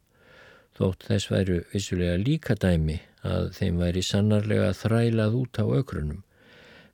þótt 0.77 1.07
þess 1.09 1.31
væru 1.31 1.61
vissulega 1.71 2.19
líka 2.21 2.55
dæmi 2.59 2.99
að 3.23 3.49
þeim 3.57 3.81
væri 3.83 4.03
sannarlega 4.03 4.73
þrælað 4.77 5.41
út 5.41 5.61
á 5.61 5.65
aukrunum 5.65 6.21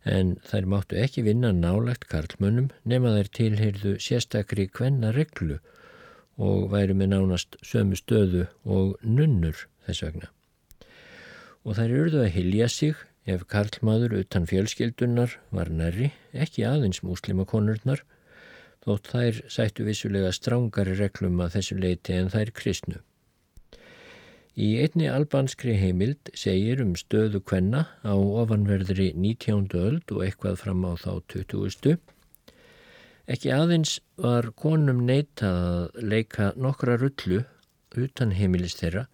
en 0.08 0.36
þær 0.48 0.68
máttu 0.74 0.98
ekki 1.00 1.24
vinna 1.26 1.52
nálagt 1.56 2.08
karlmönnum 2.12 2.70
nema 2.88 3.12
þær 3.18 3.30
tilheyrðu 3.38 3.96
sérstakri 4.04 4.68
kvenna 4.72 5.12
reglu 5.16 5.60
og 6.40 6.70
væri 6.72 6.96
með 6.96 7.14
nánast 7.14 7.58
sömu 7.66 8.00
stöðu 8.00 8.46
og 8.64 8.96
nunnur 9.04 9.66
þess 9.86 10.06
vegna. 10.06 10.30
Og 11.68 11.76
þær 11.76 11.96
eruðu 11.98 12.22
að 12.24 12.34
hilja 12.38 12.70
sig 12.72 12.96
ef 13.30 13.44
karlmaður 13.52 14.16
utan 14.22 14.48
fjölskyldunar 14.50 15.36
var 15.52 15.70
nærri, 15.70 16.14
ekki 16.34 16.64
aðeins 16.66 17.04
múslimakonurnar, 17.04 18.06
þótt 18.86 19.12
þær 19.12 19.42
sættu 19.52 19.86
vissulega 19.86 20.32
strángari 20.34 20.96
reglum 20.98 21.44
að 21.44 21.60
þessu 21.60 21.78
leiti 21.84 22.16
en 22.16 22.32
þær 22.32 22.54
kristnu. 22.56 23.04
Í 24.60 24.74
einni 24.84 25.06
albanskri 25.08 25.78
heimild 25.80 26.30
segir 26.36 26.82
um 26.84 26.90
stöðu 27.00 27.40
kvenna 27.48 27.86
á 28.04 28.12
ofanverðri 28.12 29.14
19. 29.16 29.70
öld 29.80 30.12
og 30.12 30.24
eitthvað 30.26 30.58
fram 30.60 30.82
á 30.84 31.00
þá 31.00 31.12
20. 31.32 31.94
Ekki 33.32 33.54
aðeins 33.56 33.94
var 34.20 34.50
konum 34.60 35.06
neita 35.08 35.48
að 35.48 36.02
leika 36.12 36.50
nokkra 36.60 36.98
rullu 37.00 37.46
utan 37.96 38.34
heimilis 38.36 38.76
þeirra, 38.82 39.06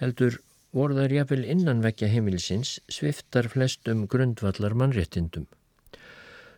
heldur 0.00 0.38
voru 0.72 0.96
þær 0.96 1.16
jafnvel 1.18 1.44
innanvekja 1.52 2.08
heimilisins 2.08 2.78
sviftar 2.88 3.50
flestum 3.52 4.06
grundvallar 4.08 4.72
mannréttindum. 4.72 5.44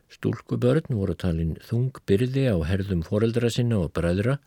Stúlkubörn 0.07 0.95
voru 0.95 1.17
talin 1.19 1.57
þung 1.67 1.99
byrði 2.07 2.47
á 2.55 2.57
herðum 2.63 3.03
foreldra 3.03 3.51
sinna 3.51 3.83
og 3.83 3.91
bræðra 3.99 4.39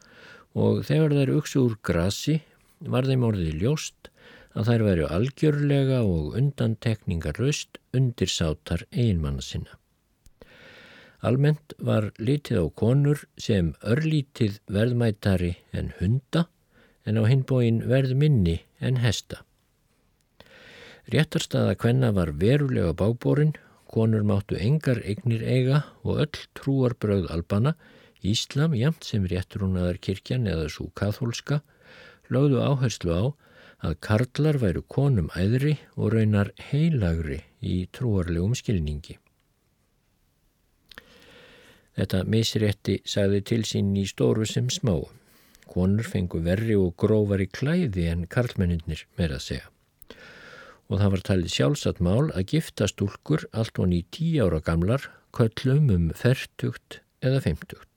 og 0.56 0.86
þegar 0.88 1.18
þær 1.20 1.34
uksu 1.42 1.66
úr 1.66 1.76
grasi 1.84 2.38
var 2.80 3.08
þeim 3.08 3.26
orðið 3.28 3.60
ljóst 3.64 4.10
að 4.58 4.72
þær 4.72 4.86
veru 4.88 5.10
algjörlega 5.16 6.00
og 6.04 6.38
undantekningar 6.40 7.38
raust 7.40 7.80
undir 7.96 8.32
sátar 8.32 8.86
einmanna 8.92 9.44
sinna. 9.46 9.76
Almennt 11.20 11.76
var 11.84 12.14
litið 12.18 12.64
á 12.64 12.66
konur 12.80 13.26
sem 13.36 13.74
örlítið 13.84 14.62
verðmættari 14.72 15.58
en 15.76 15.92
hunda 16.00 16.48
en 17.04 17.20
á 17.20 17.24
hinbóin 17.28 17.84
verð 17.90 18.16
minni 18.16 18.62
en 18.80 19.02
hesta. 19.04 19.44
Réttarstaða 21.10 21.76
kvenna 21.76 22.12
var 22.14 22.32
verulega 22.38 22.94
bábórin, 22.94 23.56
konur 23.90 24.24
máttu 24.24 24.60
engar 24.62 25.02
eignir 25.02 25.42
eiga 25.42 25.84
og 26.06 26.22
öll 26.24 26.44
trúarbröð 26.56 27.32
albana, 27.34 27.76
Íslam 28.20 28.76
jamt 28.76 29.08
sem 29.08 29.24
réttrúnaðar 29.26 29.98
kirkjan 30.04 30.48
eða 30.48 30.68
svo 30.70 30.90
kathólska, 30.92 31.62
lögðu 32.34 32.62
áherslu 32.64 33.14
á 33.16 33.24
að 33.90 33.96
karlar 34.04 34.60
væru 34.60 34.84
konum 34.92 35.30
æðri 35.38 35.78
og 35.96 36.14
raunar 36.14 36.52
heilagri 36.70 37.42
í 37.64 37.88
trúarlegum 37.96 38.56
skilningi. 38.58 39.18
Þetta 42.00 42.24
misrétti 42.32 43.00
sagði 43.08 43.42
til 43.50 43.64
sín 43.68 43.92
í 44.00 44.06
stóru 44.08 44.46
sem 44.48 44.70
smá. 44.72 44.94
Konur 45.70 46.08
fengu 46.08 46.40
verri 46.46 46.78
og 46.80 46.96
grófari 47.02 47.50
klæði 47.52 48.08
en 48.12 48.26
karlmenninir 48.32 49.06
með 49.20 49.36
að 49.38 49.46
segja. 49.48 49.68
Og 50.90 51.02
það 51.02 51.12
var 51.14 51.26
talið 51.28 51.54
sjálfsagt 51.54 52.00
mál 52.02 52.32
að 52.32 52.56
gifta 52.56 52.88
stúlkur 52.90 53.46
allt 53.52 53.78
honni 53.78 54.02
í 54.02 54.08
tí 54.16 54.32
ára 54.42 54.62
gamlar 54.64 55.12
köllum 55.36 55.92
um 55.94 56.08
fertugt 56.18 57.02
eða 57.22 57.44
femtugt. 57.44 57.89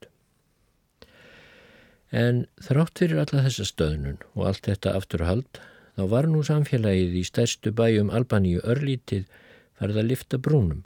En 2.13 2.43
þrátt 2.61 2.99
fyrir 3.01 3.23
alla 3.23 3.41
þessa 3.47 3.65
stöðnun 3.65 4.19
og 4.35 4.45
allt 4.45 4.67
þetta 4.69 4.93
afturhald 4.99 5.61
þá 5.97 6.03
var 6.11 6.27
nú 6.29 6.43
samfélagið 6.45 7.15
í 7.17 7.23
stærstu 7.25 7.73
bæjum 7.73 8.11
Albaníu 8.13 8.61
örlítið 8.61 9.25
farið 9.79 10.01
að 10.01 10.09
lifta 10.11 10.37
brúnum 10.37 10.83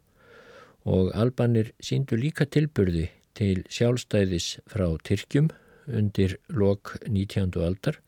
og 0.88 1.12
albanir 1.20 1.74
síndu 1.84 2.16
líka 2.16 2.48
tilburði 2.48 3.10
til 3.36 3.66
sjálfstæðis 3.68 4.48
frá 4.72 4.88
Tyrkjum 5.04 5.50
undir 5.88 6.38
lok 6.48 6.96
19. 7.08 7.52
aldar, 7.64 8.00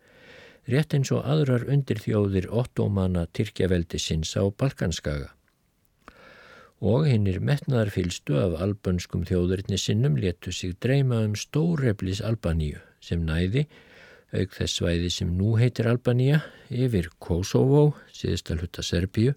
rétt 0.72 0.96
eins 0.96 1.12
og 1.16 1.28
aðrar 1.28 1.68
undir 1.68 2.00
þjóðir 2.00 2.50
ottomana 2.52 3.26
Tyrkjaveldisins 3.36 4.32
á 4.40 4.48
Balkanskaga. 4.48 5.34
Og 6.80 7.10
hinnir 7.12 7.42
metnaðar 7.44 7.92
fylstu 7.92 8.40
af 8.40 8.56
albanskum 8.64 9.26
þjóðurinni 9.28 9.80
sinnum 9.80 10.16
letu 10.16 10.56
sig 10.56 10.78
dreyma 10.80 11.26
um 11.28 11.36
stóreflis 11.36 12.24
Albaníu 12.24 12.80
sem 13.04 13.26
næði, 13.26 13.66
auk 14.36 14.54
þess 14.54 14.80
svæði 14.80 15.10
sem 15.14 15.32
nú 15.38 15.56
heitir 15.58 15.90
Albaníu, 15.90 16.40
yfir 16.70 17.10
Kosovo, 17.20 17.96
síðustal 18.14 18.60
hluta 18.60 18.86
Serbíu, 18.86 19.34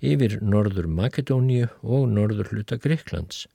yfir 0.00 0.38
norður 0.40 0.88
Makedóníu 0.88 1.68
og 1.82 2.08
norður 2.08 2.54
hluta 2.54 2.78
Greiklands. 2.80 3.46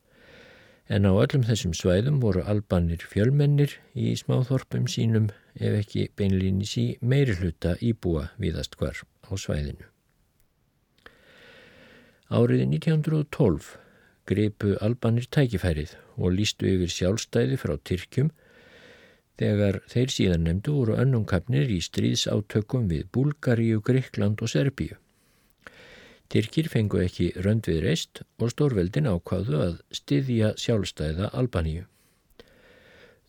En 0.85 1.07
á 1.09 1.11
öllum 1.17 1.41
þessum 1.47 1.73
svæðum 1.73 2.19
voru 2.21 2.43
albanir 2.45 3.01
fjölmennir 3.09 3.71
í 3.97 4.11
smáþorpum 4.19 4.85
sínum 4.85 5.31
ef 5.57 5.79
ekki 5.79 6.11
beinlýnis 6.13 6.75
í 6.77 6.85
meiri 7.01 7.33
hluta 7.39 7.73
íbúa 7.81 8.27
viðast 8.37 8.77
hvar 8.77 9.01
á 9.01 9.33
svæðinu. 9.33 9.89
Árið 12.29 12.61
1912 12.67 13.73
greipu 14.29 14.75
albanir 14.81 15.25
tækifærið 15.29 15.95
og 16.17 16.37
lístu 16.37 16.69
yfir 16.69 16.93
sjálfstæði 16.93 17.57
frá 17.61 17.75
Tyrkjum 17.81 18.29
þegar 19.39 19.81
þeir 19.91 20.13
síðan 20.13 20.45
nefndu 20.47 20.75
voru 20.75 20.99
önnumkapnir 21.01 21.71
í 21.71 21.79
stríðsátökum 21.83 22.87
við 22.91 23.09
Búlgaríu, 23.15 23.81
Greikland 23.83 24.41
og 24.41 24.51
Serbíu. 24.51 24.95
Tyrkir 26.31 26.69
fengu 26.71 27.01
ekki 27.03 27.29
rönd 27.45 27.67
við 27.69 27.83
reist 27.85 28.23
og 28.41 28.49
stórveldin 28.53 29.09
ákváðu 29.11 29.59
að 29.61 29.75
styðja 29.93 30.55
sjálfstæða 30.57 31.29
Albaníu. 31.37 31.83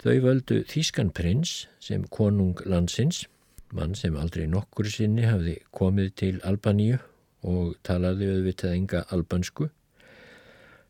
Þau 0.01 0.17
völdu 0.25 0.63
Þískan 0.69 1.11
prins 1.13 1.67
sem 1.83 2.05
konung 2.13 2.61
landsins, 2.65 3.25
mann 3.73 3.95
sem 3.99 4.17
aldrei 4.17 4.47
nokkur 4.49 4.89
sinni 4.93 5.27
hafði 5.27 5.59
komið 5.75 6.13
til 6.23 6.35
Albaníu 6.47 7.01
og 7.47 7.77
talaði 7.87 8.31
auðvitað 8.33 8.77
enga 8.77 9.03
albansku, 9.13 9.69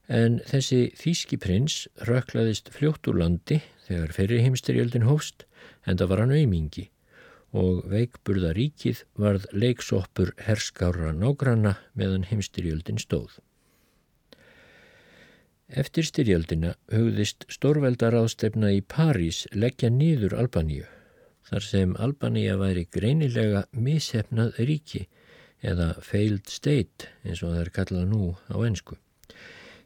en 0.09 0.40
þessi 0.47 0.92
Þíski 0.99 1.38
prins 1.42 1.87
röklaðist 2.07 2.71
fljótt 2.75 3.09
úr 3.11 3.19
landi 3.23 3.61
þegar 3.87 4.12
ferri 4.14 4.42
hófst 5.07 5.47
en 5.87 5.99
það 5.99 6.09
var 6.11 6.23
hann 6.23 6.37
auðmingi 6.37 6.88
og 7.57 7.87
veikburða 7.90 8.53
ríkið 8.57 9.03
varð 9.16 9.47
leiksoppur 9.53 10.33
herskára 10.47 11.12
nágranna 11.16 11.77
meðan 11.95 12.27
heimstyrjöldin 12.29 12.99
stóð. 13.01 13.38
Eftir 15.66 16.07
styrjöldina 16.07 16.75
hugðist 16.92 17.47
stórveldar 17.51 18.14
ástefna 18.14 18.71
í 18.71 18.83
París 18.83 19.47
leggja 19.51 19.90
nýður 19.90 20.37
Albaníu, 20.38 20.85
þar 21.49 21.66
sem 21.66 21.97
Albaníu 21.99 22.59
væri 22.61 22.87
greinilega 22.87 23.64
mishefnað 23.73 24.61
ríki 24.62 25.07
eða 25.62 25.95
failed 26.03 26.47
state 26.47 27.11
eins 27.25 27.42
og 27.42 27.57
það 27.57 27.64
er 27.64 27.75
kallað 27.81 28.07
nú 28.12 28.23
á 28.47 28.57
ennsku. 28.62 29.01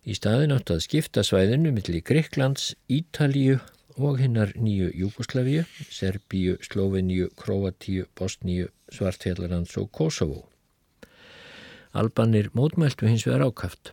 Í 0.00 0.14
staðin 0.16 0.54
átt 0.54 0.70
að 0.72 0.78
skipta 0.86 1.20
svæðinu 1.20 1.74
millir 1.76 2.00
Greiklands, 2.00 2.70
Ítalíu 2.88 3.58
og 4.00 4.16
hinnar 4.16 4.54
nýju 4.56 4.88
Júkoslavíu, 4.96 5.66
Serbíu, 5.92 6.54
Sloveníu, 6.64 7.28
Kroatíu, 7.36 8.06
Bosníu, 8.16 8.70
Svartfjallarlands 8.88 9.76
og 9.76 9.90
Kosovo. 9.92 10.46
Albanir 11.92 12.48
mótmæltu 12.56 13.10
hins 13.10 13.26
vegar 13.28 13.44
ákaft 13.44 13.92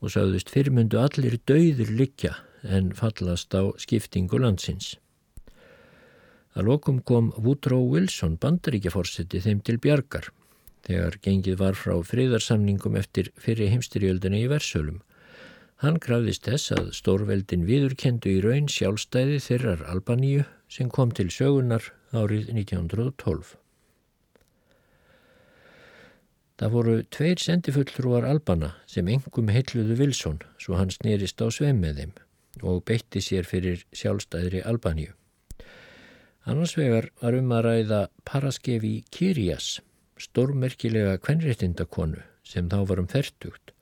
og 0.00 0.10
sagðust 0.10 0.50
fyrrmyndu 0.50 0.98
allir 0.98 1.36
dauðir 1.46 1.92
likja 1.94 2.32
en 2.64 2.90
fallast 2.96 3.54
á 3.54 3.70
skiptingu 3.78 4.40
landsins. 4.40 4.96
Að 6.58 6.72
lokum 6.72 6.98
kom 7.06 7.30
Woodrow 7.38 7.84
Wilson 7.92 8.34
bandaríkjaforsetti 8.42 9.44
þeim 9.44 9.62
til 9.62 9.78
bjargar 9.78 10.32
þegar 10.88 11.20
gengið 11.22 11.60
var 11.60 11.78
frá 11.78 11.94
friðarsamningum 12.02 12.98
eftir 12.98 13.30
fyrir 13.38 13.70
heimstyrjöldina 13.70 14.40
í 14.40 14.50
Versölum 14.50 14.98
Hann 15.80 15.96
krafðist 15.96 16.44
þess 16.44 16.74
að 16.76 16.88
stórveldin 16.92 17.62
viðurkendu 17.64 18.34
í 18.34 18.40
raun 18.44 18.66
sjálfstæði 18.68 19.38
þeirrar 19.40 19.86
Albaníu 19.88 20.42
sem 20.68 20.90
kom 20.92 21.14
til 21.16 21.30
sögunar 21.32 21.86
árið 22.12 22.50
1912. 22.52 23.54
Það 26.60 26.74
voru 26.74 26.98
tveir 27.16 27.40
sendifulltrúar 27.40 28.28
Albana 28.28 28.74
sem 28.84 29.08
engum 29.08 29.48
heitluðu 29.48 29.96
Wilson 30.02 30.36
svo 30.60 30.76
hann 30.76 30.92
snerist 30.92 31.40
á 31.40 31.48
sveim 31.48 31.80
með 31.80 32.02
þeim 32.02 32.14
og 32.60 32.84
beitti 32.84 33.24
sér 33.24 33.48
fyrir 33.48 33.86
sjálfstæðri 33.96 34.60
Albaníu. 34.68 35.16
Annars 36.44 36.76
vegar 36.76 37.08
var 37.24 37.40
um 37.40 37.56
að 37.56 37.64
ræða 37.70 38.04
Paraskevi 38.28 38.98
Kirjas, 39.08 39.78
stórmerkilega 40.20 41.16
kvenréttindakonu 41.24 42.20
sem 42.44 42.68
þá 42.68 42.82
var 42.84 43.00
um 43.00 43.08
færtugt 43.08 43.72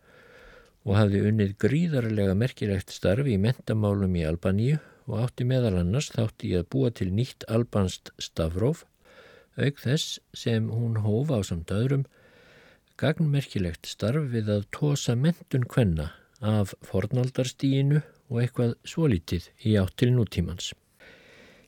og 0.89 0.97
hafði 0.97 1.21
unnið 1.29 1.51
gríðarlega 1.61 2.35
merkilegt 2.39 2.95
starf 2.95 3.29
í 3.29 3.37
mentamálum 3.41 4.15
í 4.17 4.23
Albaníu 4.25 4.79
og 5.09 5.19
átti 5.27 5.45
meðal 5.49 5.75
annars 5.83 6.09
þátti 6.15 6.55
að 6.57 6.71
búa 6.73 6.91
til 6.97 7.11
nýtt 7.13 7.45
albanst 7.53 8.09
stafróf, 8.17 8.87
auk 9.61 9.83
þess 9.83 10.17
sem 10.33 10.71
hún 10.73 10.97
hófa 11.05 11.41
á 11.41 11.43
samt 11.45 11.75
öðrum 11.77 12.07
gagnmerkilegt 12.99 13.87
starf 13.87 14.33
við 14.33 14.49
að 14.55 14.65
tósa 14.75 15.13
mentun 15.13 15.69
kvenna 15.69 16.09
af 16.41 16.73
fornaldarstíinu 16.89 18.01
og 18.33 18.43
eitthvað 18.43 18.75
svolítið 18.89 19.53
í 19.69 19.77
átt 19.81 19.97
til 20.01 20.15
nútímans. 20.17 20.73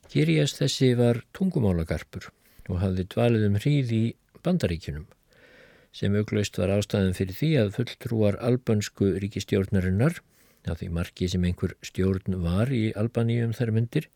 Kirjas 0.09 0.57
þessi 0.57 0.95
var 0.97 1.21
tungumálagarpur 1.37 2.31
og 2.71 2.81
hafði 2.81 3.05
dvalið 3.13 3.49
um 3.51 3.57
hríð 3.61 3.93
í 3.95 4.03
bandaríkunum 4.41 5.05
sem 5.95 6.15
auglöst 6.15 6.57
var 6.59 6.71
ástæðan 6.71 7.15
fyrir 7.17 7.35
því 7.35 7.49
að 7.61 7.73
fulltrúar 7.75 8.37
albansku 8.39 9.11
ríkistjórnarinnar, 9.23 10.21
á 10.63 10.71
því 10.77 10.87
marki 10.95 11.27
sem 11.31 11.43
einhver 11.43 11.75
stjórn 11.83 12.37
var 12.43 12.71
í 12.71 12.91
Albaníum 12.95 13.51
þar 13.57 13.73
myndir, 13.75 14.07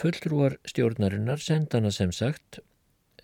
fulltrúar 0.00 0.58
stjórnarinnar 0.68 1.42
sendana 1.42 1.90
sem 1.92 2.12
sagt 2.14 2.60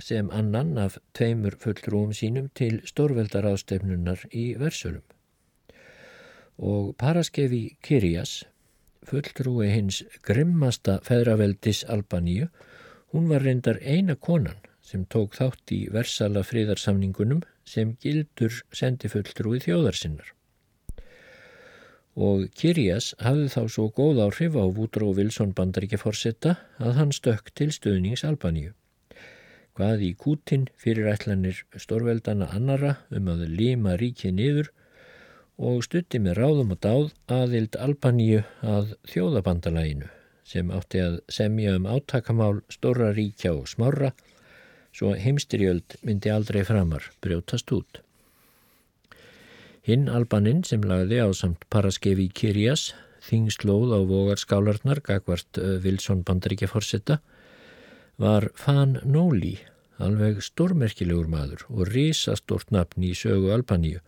sem 0.03 0.31
annan 0.35 0.75
af 0.83 0.99
tveimur 1.15 1.55
fulltrúum 1.63 2.11
sínum 2.17 2.49
til 2.59 2.81
stórveldar 2.89 3.47
ástefnunar 3.47 4.25
í 4.35 4.57
Versölum. 4.59 5.05
Og 6.59 6.97
Paraskevi 6.99 7.77
Kirjas, 7.85 8.43
fulltrúi 9.07 9.71
hins 9.71 10.03
grimmasta 10.27 10.99
feðraveldis 11.07 11.85
Albaníu, 11.93 12.51
hún 13.15 13.31
var 13.31 13.47
reyndar 13.47 13.79
eina 13.85 14.17
konan 14.17 14.59
sem 14.93 15.07
tók 15.09 15.35
þátt 15.39 15.73
í 15.73 15.81
versala 15.93 16.45
fríðarsamningunum 16.45 17.43
sem 17.69 17.97
gildur 18.03 18.61
sendifulltrúi 18.77 19.63
þjóðarsinnar. 19.65 20.35
Og 22.13 22.45
Kirjas 22.53 23.15
hafði 23.25 23.49
þá 23.55 23.63
svo 23.73 23.87
góð 23.97 24.21
áhrif 24.27 24.57
á 24.61 24.65
Woodrow 24.69 25.15
Wilson 25.17 25.55
bandaríkjaforsetta 25.57 26.59
að 26.77 26.99
hann 26.99 27.15
stökk 27.17 27.49
til 27.57 27.71
stöðnings 27.73 28.25
Albaníu. 28.29 28.75
Hvað 29.73 30.05
í 30.05 30.11
Kútin 30.21 30.67
fyrir 30.77 31.09
ætlanir 31.15 31.63
stórveldana 31.81 32.51
annara 32.53 32.99
um 33.09 33.31
að 33.33 33.47
lima 33.49 33.97
ríkið 33.97 34.35
niður 34.37 34.69
og 35.57 35.81
stutti 35.87 36.21
með 36.21 36.37
ráðum 36.43 36.75
og 36.77 36.83
dáð 36.85 37.07
aðild 37.33 37.79
Albaníu 37.81 38.43
að 38.61 38.93
þjóðabandalæginu 39.09 40.11
sem 40.53 40.69
átti 40.75 41.01
að 41.01 41.17
semja 41.33 41.79
um 41.79 41.89
átakamál 41.89 42.61
stóra 42.69 43.13
ríkja 43.17 43.55
og 43.57 43.71
smára 43.71 44.13
svo 44.93 45.15
heimstyrjöld 45.17 45.97
myndi 46.07 46.33
aldrei 46.33 46.65
framar 46.69 47.09
brjótast 47.25 47.73
út. 47.73 48.03
Hinn 49.83 50.07
albaninn 50.13 50.63
sem 50.63 50.85
lagði 50.87 51.19
á 51.25 51.29
samt 51.35 51.65
Paraskevi 51.73 52.29
Kirjas, 52.31 52.93
þingslóð 53.27 53.97
á 53.97 54.01
vogarskálarnar 54.07 55.01
gagvart 55.03 55.59
Vilsson 55.83 56.23
bandaríkjaforsetta, 56.27 57.19
var 58.21 58.51
Fan 58.55 59.01
Nóli, 59.03 59.57
alveg 60.03 60.43
stórmerkilegur 60.45 61.29
maður 61.31 61.65
og 61.71 61.89
risastort 61.91 62.71
nafn 62.75 63.07
í 63.07 63.13
sögu 63.17 63.51
Albaníu 63.55 64.03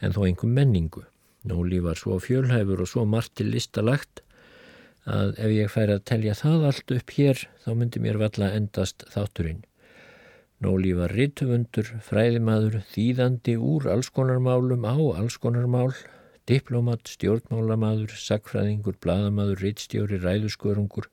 en 0.00 0.14
þó 0.14 0.24
einhver 0.26 0.52
menningu. 0.52 1.04
Nóli 1.48 1.80
var 1.84 1.98
svo 1.98 2.18
fjölhæfur 2.22 2.82
og 2.84 2.90
svo 2.90 3.04
margt 3.08 3.36
til 3.38 3.50
listalagt 3.52 4.22
að 5.08 5.36
ef 5.40 5.52
ég 5.54 5.72
fær 5.72 5.92
að 5.94 6.04
telja 6.10 6.36
það 6.36 6.68
allt 6.70 6.94
upp 6.98 7.14
hér 7.16 7.44
þá 7.64 7.70
myndi 7.74 8.02
mér 8.04 8.20
valla 8.20 8.52
endast 8.56 9.04
þátturinn. 9.12 9.62
Nóli 10.58 10.90
var 10.98 11.12
rittufundur, 11.14 11.86
fræðimaður, 12.02 12.80
þýðandi 12.90 13.54
úr 13.62 13.84
allskonarmálum 13.92 14.82
á 14.90 14.98
allskonarmál, 15.20 15.92
diplomat, 16.50 17.06
stjórnmálamaður, 17.12 18.16
sagfræðingur, 18.18 18.96
bladamaður, 18.98 19.62
rittstjóri, 19.62 20.18
ræðuskörungur, 20.24 21.06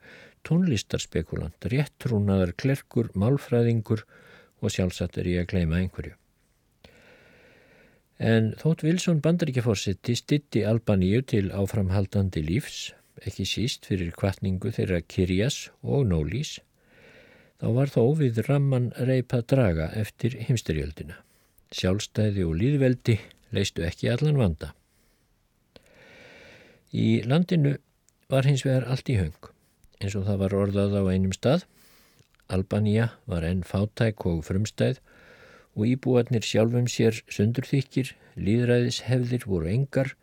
tónlistarspekulant, 0.45 1.69
réttrúnaðar, 1.69 2.55
klerkur, 2.57 3.11
málfræðingur 3.13 4.05
og 4.65 4.73
sjálfsagt 4.73 5.19
er 5.21 5.29
ég 5.29 5.45
að 5.45 5.51
kleima 5.53 5.81
einhverju. 5.83 6.17
En 8.17 8.53
þótt 8.57 8.85
Wilson 8.87 9.19
bandaríkjaforsetti 9.21 10.15
stitti 10.15 10.61
Albaníu 10.65 11.21
til 11.27 11.51
áframhaldandi 11.51 12.41
lífs, 12.47 12.93
ekki 13.21 13.45
síst 13.45 13.85
fyrir 13.89 14.15
kvartningu 14.15 14.71
þeirra 14.73 15.01
Kirjas 15.03 15.67
og 15.83 16.07
Nólís, 16.09 16.57
þá 17.61 17.67
var 17.77 17.91
þó 17.91 18.01
við 18.19 18.41
ramman 18.47 18.89
reypa 18.97 19.41
draga 19.41 19.89
eftir 19.95 20.35
heimsterjöldina. 20.47 21.19
Sjálfstæði 21.75 22.45
og 22.47 22.57
líðveldi 22.59 23.19
leistu 23.55 23.85
ekki 23.87 24.11
allan 24.11 24.39
vanda. 24.39 24.73
Í 26.95 27.23
landinu 27.27 27.75
var 28.31 28.47
hins 28.47 28.63
vegar 28.65 28.87
allt 28.91 29.09
í 29.11 29.17
höng, 29.19 29.49
eins 29.99 30.15
og 30.15 30.27
það 30.27 30.41
var 30.43 30.57
orðað 30.61 30.99
á 30.99 31.03
einum 31.11 31.33
stað. 31.35 31.65
Albanía 32.47 33.09
var 33.25 33.45
enn 33.47 33.63
fátæk 33.65 34.27
og 34.29 34.43
frumstæð 34.47 35.01
og 35.75 35.87
íbúarnir 35.89 36.45
sjálfum 36.45 36.87
sér 36.87 37.17
sundurþykir, 37.27 38.13
líðræðishefðir 38.39 39.47
voru 39.49 39.71
engar, 39.73 40.13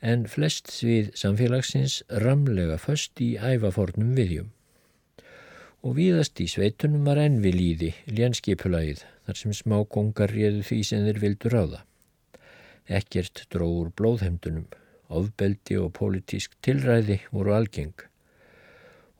en 0.00 0.24
flest 0.30 0.70
svið 0.72 1.10
samfélagsins 1.18 2.00
ramlega 2.24 2.78
föst 2.80 3.20
í 3.20 3.34
ævafornum 3.36 4.14
viðjum. 4.16 4.52
Og 5.86 5.94
víðast 5.98 6.40
í 6.42 6.48
sveitunum 6.50 7.06
var 7.06 7.20
enn 7.22 7.38
við 7.44 7.54
líði, 7.54 7.90
lénskipulagið, 8.10 9.04
þar 9.26 9.40
sem 9.40 9.54
smá 9.54 9.76
kongar 9.94 10.34
réðu 10.34 10.64
því 10.66 10.78
sem 10.88 11.06
þeir 11.06 11.22
vildu 11.24 11.52
ráða. 11.54 11.80
Ekkert 12.98 13.44
dróður 13.52 13.90
blóðhemdunum, 14.00 14.68
ofbeldi 15.08 15.78
og 15.78 15.92
pólitísk 15.98 16.56
tilræði 16.64 17.20
voru 17.30 17.54
algeng. 17.56 18.06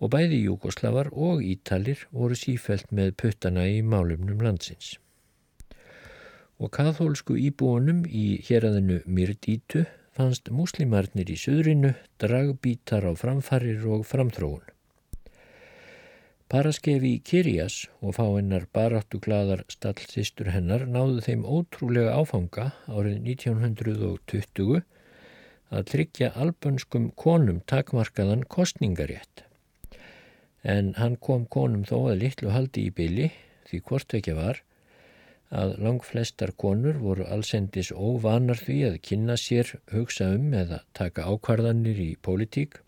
Og 0.02 0.10
bæði 0.14 0.44
Júkoslavar 0.44 1.12
og 1.12 1.42
Ítalir 1.42 2.06
voru 2.10 2.38
sífælt 2.38 2.90
með 2.94 3.14
puttana 3.22 3.66
í 3.70 3.82
málumnum 3.82 4.42
landsins 4.42 4.96
og 6.58 6.72
kathólsku 6.74 7.36
íbúunum 7.38 8.02
í 8.06 8.40
hérraðinu 8.48 8.98
Myrdítu 9.06 9.84
fannst 10.18 10.50
muslimarnir 10.50 11.30
í 11.30 11.36
söðrinu 11.38 11.92
dragbítar 12.18 13.06
á 13.06 13.12
framfarir 13.14 13.84
og 13.86 14.02
framþróun. 14.10 14.64
Paraskefi 16.48 17.18
Kirjas 17.20 17.74
og 18.00 18.14
fáinnar 18.16 18.62
baráttu 18.72 19.18
gladar 19.20 19.66
stallsistur 19.68 20.48
hennar 20.48 20.86
náðu 20.88 21.20
þeim 21.26 21.42
ótrúlega 21.44 22.14
áfanga 22.16 22.64
árið 22.88 23.18
1920 23.34 24.78
að 25.68 25.84
tryggja 25.90 26.30
albönskum 26.44 27.10
konum 27.20 27.58
takmarkaðan 27.68 28.46
kostningarétt. 28.48 29.44
En 30.64 30.94
hann 30.96 31.20
kom 31.20 31.44
konum 31.44 31.84
þó 31.84 31.98
að 32.14 32.24
litlu 32.24 32.56
haldi 32.56 32.88
í 32.88 32.96
byli 32.96 33.28
því 33.68 33.84
hvort 33.90 34.16
ekki 34.16 34.40
var 34.40 34.64
að 35.52 35.76
lang 35.84 36.00
flestar 36.00 36.56
konur 36.56 36.96
voru 37.04 37.28
allsendis 37.28 37.92
óvanar 37.92 38.56
því 38.64 38.80
að 38.88 39.00
kynna 39.04 39.36
sér, 39.36 39.76
hugsa 39.92 40.32
um 40.32 40.48
eða 40.56 40.80
taka 40.96 41.28
ákvarðanir 41.28 42.00
í 42.08 42.14
pólitík 42.16 42.80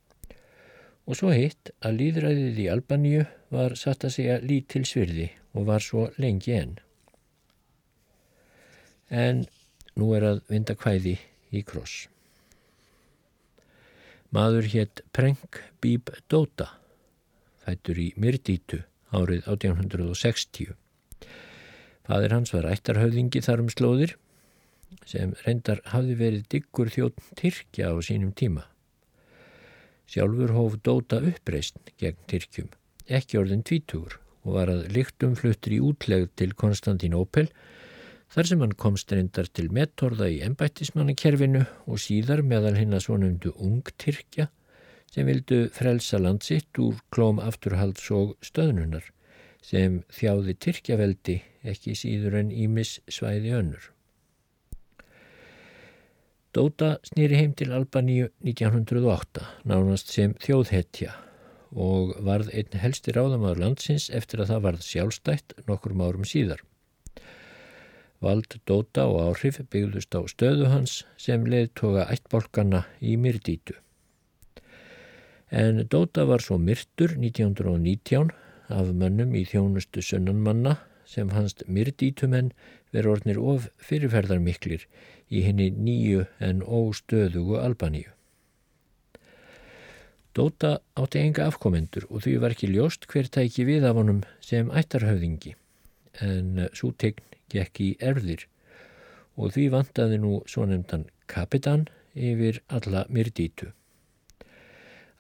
og 1.11 1.19
svo 1.19 1.33
hitt 1.35 1.73
að 1.83 1.97
líðræðið 1.99 2.59
í 2.63 2.67
Albaníu 2.71 3.25
var 3.51 3.75
satt 3.79 4.05
að 4.07 4.15
segja 4.15 4.37
lítil 4.45 4.85
svirði 4.87 5.27
og 5.59 5.67
var 5.67 5.83
svo 5.83 6.05
lengi 6.23 6.55
enn. 6.55 6.77
En 9.11 9.43
nú 9.99 10.13
er 10.15 10.29
að 10.29 10.45
vinda 10.53 10.77
kvæði 10.79 11.17
í 11.51 11.65
kross. 11.67 12.05
Maður 14.31 14.71
hétt 14.71 15.03
Prenk 15.11 15.59
Bíb 15.83 16.13
Dóta, 16.31 16.69
fættur 17.67 17.99
í 17.99 18.13
Myrdítu 18.15 18.85
árið 19.11 19.49
1860. 19.51 20.77
Fadir 22.07 22.37
hans 22.37 22.55
var 22.55 22.71
ættarhauðingi 22.71 23.43
þar 23.43 23.65
um 23.65 23.73
slóðir 23.75 24.15
sem 25.11 25.35
reyndar 25.43 25.83
hafði 25.91 26.15
verið 26.23 26.47
diggur 26.55 26.95
þjótt 26.95 27.19
Tyrkja 27.39 27.91
á 27.91 27.99
sínum 27.99 28.31
tíma. 28.31 28.71
Sjálfur 30.11 30.51
hóf 30.57 30.73
Dóta 30.83 31.21
uppreist 31.23 31.93
gegn 32.01 32.17
Tyrkjum, 32.27 32.71
ekki 33.07 33.39
orðin 33.39 33.61
tvítugur 33.63 34.17
og 34.43 34.57
var 34.57 34.73
að 34.73 34.89
lyktum 34.97 35.37
fluttur 35.39 35.77
í 35.77 35.79
útlegð 35.87 36.33
til 36.41 36.55
Konstantinópel 36.59 37.47
þar 38.35 38.49
sem 38.49 38.65
hann 38.65 38.75
komst 38.75 39.15
reyndar 39.15 39.47
til 39.55 39.69
mettorða 39.75 40.27
í 40.35 40.41
ennbættismannakerfinu 40.49 41.63
og 41.87 42.03
síðar 42.03 42.43
meðal 42.43 42.75
hinn 42.81 42.97
að 42.97 43.05
svonumdu 43.07 43.55
ung 43.63 43.87
Tyrkja 44.03 44.49
sem 45.15 45.31
vildu 45.31 45.61
frelsa 45.79 46.19
landsitt 46.19 46.83
úr 46.83 46.99
klóm 47.15 47.39
afturhalds 47.43 48.11
og 48.15 48.35
stöðnunar 48.43 49.07
sem 49.63 50.03
þjáði 50.11 50.59
Tyrkjaveldi 50.67 51.41
ekki 51.71 51.95
síður 51.99 52.41
en 52.43 52.51
Ímis 52.51 52.99
svæði 53.07 53.55
önnur. 53.63 53.91
Dóta 56.51 56.97
snýri 57.07 57.37
heim 57.39 57.53
til 57.55 57.71
Albaníu 57.71 58.25
1908, 58.43 59.45
nánast 59.71 60.09
sem 60.11 60.33
þjóðhetja 60.43 61.13
og 61.71 62.17
varð 62.27 62.49
einn 62.51 62.75
helsti 62.83 63.15
ráðamaður 63.15 63.61
landsins 63.63 64.09
eftir 64.11 64.43
að 64.43 64.51
það 64.51 64.65
varð 64.65 64.83
sjálfstætt 64.83 65.55
nokkur 65.69 65.95
árum 65.95 66.27
síðar. 66.27 66.65
Vald 68.19 68.59
Dóta 68.67 69.07
og 69.07 69.21
áhrif 69.29 69.61
byggðust 69.71 70.11
á 70.19 70.27
stöðu 70.27 70.73
hans 70.73 70.97
sem 71.15 71.47
leðtoga 71.47 72.09
ættbolkana 72.11 72.83
í 72.99 73.15
myrdítu. 73.15 73.79
En 75.55 75.87
Dóta 75.87 76.27
var 76.27 76.43
svo 76.43 76.59
myrtur 76.59 77.15
1919 77.15 78.35
af 78.75 78.91
mönnum 78.91 79.39
í 79.39 79.47
þjónustu 79.47 80.03
sunnanmanna 80.03 80.81
sem 81.07 81.31
hans 81.31 81.55
myrdítumenn 81.67 82.51
verið 82.95 83.13
orðnir 83.15 83.41
of 83.53 83.69
fyrirferðarmiklir 83.89 84.87
í 85.31 85.45
henni 85.47 85.71
nýju 85.71 86.27
en 86.43 86.63
óstöðugu 86.63 87.61
Albaníu. 87.63 88.09
Dóta 90.35 90.77
átti 90.95 91.19
enga 91.25 91.49
afkomendur 91.51 92.07
og 92.09 92.23
því 92.25 92.37
var 92.43 92.55
ekki 92.55 92.71
ljóst 92.71 93.09
hver 93.11 93.27
tæki 93.35 93.67
við 93.67 93.87
af 93.89 93.99
honum 93.99 94.23
sem 94.45 94.71
ættarhauðingi 94.71 95.57
en 96.23 96.69
svo 96.71 96.93
tegn 96.95 97.25
gekk 97.51 97.81
í 97.83 97.89
erðir 97.99 98.47
og 99.35 99.55
því 99.57 99.67
vantaði 99.75 100.21
nú 100.23 100.39
svo 100.51 100.67
nefndan 100.71 101.09
kapitan 101.31 101.89
yfir 102.15 102.61
alla 102.69 103.05
myrdítu. 103.11 103.71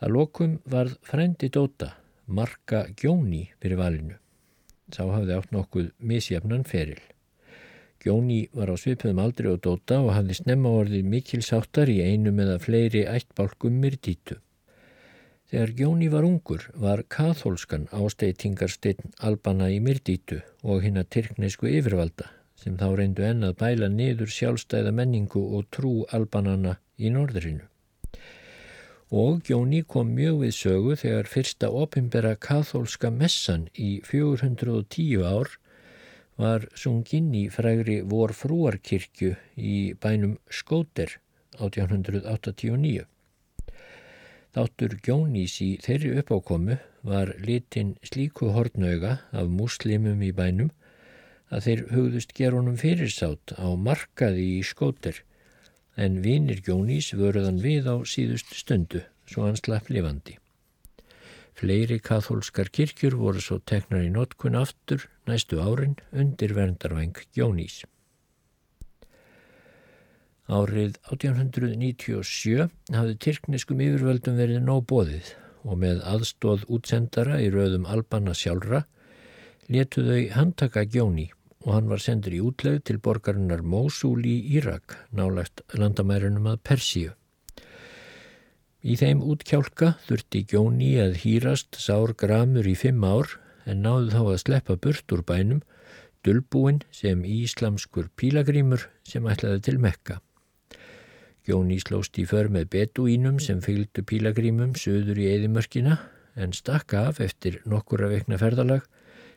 Að 0.00 0.14
lokum 0.14 0.58
varð 0.64 0.96
frendi 1.06 1.50
Dóta 1.52 1.94
marka 2.26 2.86
Gjóni 2.96 3.48
fyrir 3.60 3.80
valinu. 3.80 4.16
Sá 4.94 5.04
hafði 5.06 5.36
átt 5.36 5.54
nokkuð 5.54 5.90
misjafnan 5.98 6.64
feril. 6.66 7.00
Gjóni 8.00 8.40
var 8.56 8.72
á 8.72 8.76
svipuðum 8.80 9.20
aldri 9.20 9.50
og 9.50 9.60
dóta 9.64 9.98
og 10.00 10.14
hafði 10.16 10.38
snemma 10.38 10.72
orðið 10.82 11.08
mikil 11.14 11.40
sáttar 11.44 11.90
í 11.92 11.98
einu 12.00 12.32
með 12.36 12.54
að 12.54 12.64
fleiri 12.66 13.02
ættbálkum 13.12 13.80
myrdítu. 13.82 14.38
Þegar 15.50 15.74
Gjóni 15.80 16.10
var 16.12 16.26
ungur 16.28 16.68
var 16.84 17.02
kathólskan 17.16 17.88
ásteitingarsteinn 17.92 19.12
albana 19.18 19.70
í 19.74 19.80
myrdítu 19.84 20.40
og 20.62 20.86
hinn 20.86 21.00
að 21.00 21.10
tyrknesku 21.16 21.68
yfirvalda 21.68 22.30
sem 22.60 22.76
þá 22.80 22.86
reyndu 23.00 23.24
ennað 23.24 23.58
bæla 23.60 23.88
niður 23.88 24.32
sjálfstæða 24.36 24.94
menningu 24.94 25.42
og 25.56 25.68
trú 25.74 25.92
albanana 26.16 26.76
í 27.00 27.12
norðrinu 27.12 27.70
og 29.10 29.42
Jóni 29.50 29.82
kom 29.82 30.12
mjög 30.14 30.36
við 30.44 30.52
sögu 30.54 30.96
þegar 31.00 31.28
fyrsta 31.30 31.70
opimbera 31.74 32.36
kathólska 32.38 33.10
messan 33.10 33.66
í 33.74 33.98
410 34.06 35.24
ár 35.26 35.50
var 36.40 36.64
sunginn 36.82 37.32
í 37.36 37.44
frægri 37.52 38.00
vorfrúarkirkju 38.08 39.34
í 39.56 39.76
bænum 40.00 40.38
Skóter 40.48 41.18
1889. 41.60 43.04
Þáttur 44.56 44.96
Gjónís 45.04 45.58
í 45.62 45.70
þeirri 45.84 46.16
uppákomu 46.22 46.78
var 47.06 47.34
litin 47.44 47.94
slíku 48.02 48.50
hortnauga 48.56 49.18
af 49.30 49.52
muslimum 49.52 50.24
í 50.26 50.32
bænum 50.34 50.72
að 51.50 51.66
þeir 51.66 51.82
hugðust 51.94 52.34
gerunum 52.38 52.78
fyrirsátt 52.80 53.54
á 53.60 53.68
markaði 53.76 54.46
í 54.56 54.60
Skóter 54.66 55.22
en 56.00 56.20
vinir 56.24 56.62
Jónís 56.66 57.12
vörðan 57.20 57.60
við 57.62 57.90
á 57.90 57.96
síðust 58.06 58.54
stundu 58.56 59.04
svo 59.28 59.46
hann 59.46 59.60
slapp 59.60 59.90
lifandi. 59.92 60.38
Fleiri 61.60 61.98
kathólskar 62.00 62.70
kirkjur 62.72 63.18
voru 63.20 63.40
svo 63.44 63.58
teknar 63.68 64.06
í 64.06 64.12
notkun 64.14 64.54
aftur 64.56 65.02
næstu 65.28 65.58
árin 65.60 65.98
undir 66.16 66.54
verndarvæng 66.56 67.20
Jónís. 67.36 67.82
Árið 70.48 70.96
1897 71.12 72.64
hafði 72.96 73.18
tyrkniskum 73.26 73.82
yfirvöldum 73.84 74.40
verið 74.40 74.64
nóg 74.64 74.86
bóðið 74.88 75.34
og 75.68 75.76
með 75.84 76.00
aðstóð 76.14 76.64
útsendara 76.78 77.42
í 77.44 77.52
rauðum 77.52 77.84
Albana 77.92 78.32
sjálfra 78.32 78.86
letu 79.68 80.08
þau 80.08 80.24
handtaka 80.38 80.88
Jóni 80.88 81.28
og 81.60 81.74
hann 81.76 81.92
var 81.92 82.00
sendur 82.00 82.40
í 82.40 82.40
útlegð 82.40 82.86
til 82.88 83.02
borgarinnar 83.04 83.60
Mósul 83.60 84.24
í 84.24 84.38
Írak, 84.56 84.96
nálagt 85.12 85.60
landamærunum 85.76 86.54
að 86.54 86.62
Persíu. 86.64 87.12
Í 88.80 88.94
þeim 88.96 89.18
útkjálka 89.20 89.94
þurfti 90.06 90.40
Gjóni 90.48 90.94
að 91.02 91.18
hýrast 91.20 91.76
sár 91.76 92.14
gramur 92.16 92.64
í 92.64 92.72
fimm 92.72 93.04
ár 93.04 93.34
en 93.68 93.82
náðu 93.84 94.08
þá 94.14 94.22
að 94.22 94.40
sleppa 94.40 94.76
burt 94.80 95.12
úr 95.12 95.20
bænum 95.28 95.60
dölbúin 96.24 96.80
sem 96.94 97.20
íslamskur 97.28 98.08
pílagrímur 98.16 98.86
sem 99.04 99.28
ætlaði 99.28 99.60
til 99.68 99.76
Mekka. 99.84 100.16
Jóni 101.44 101.76
slóst 101.84 102.16
í 102.20 102.24
för 102.28 102.48
með 102.52 102.70
beduínum 102.72 103.36
sem 103.40 103.60
fylgdu 103.64 104.04
pílagrímum 104.08 104.72
söður 104.80 105.20
í 105.20 105.28
eðimörkina 105.34 106.00
en 106.40 106.56
stakka 106.56 107.04
af 107.10 107.20
eftir 107.20 107.60
nokkura 107.68 108.08
vekna 108.08 108.40
ferðalag, 108.40 108.84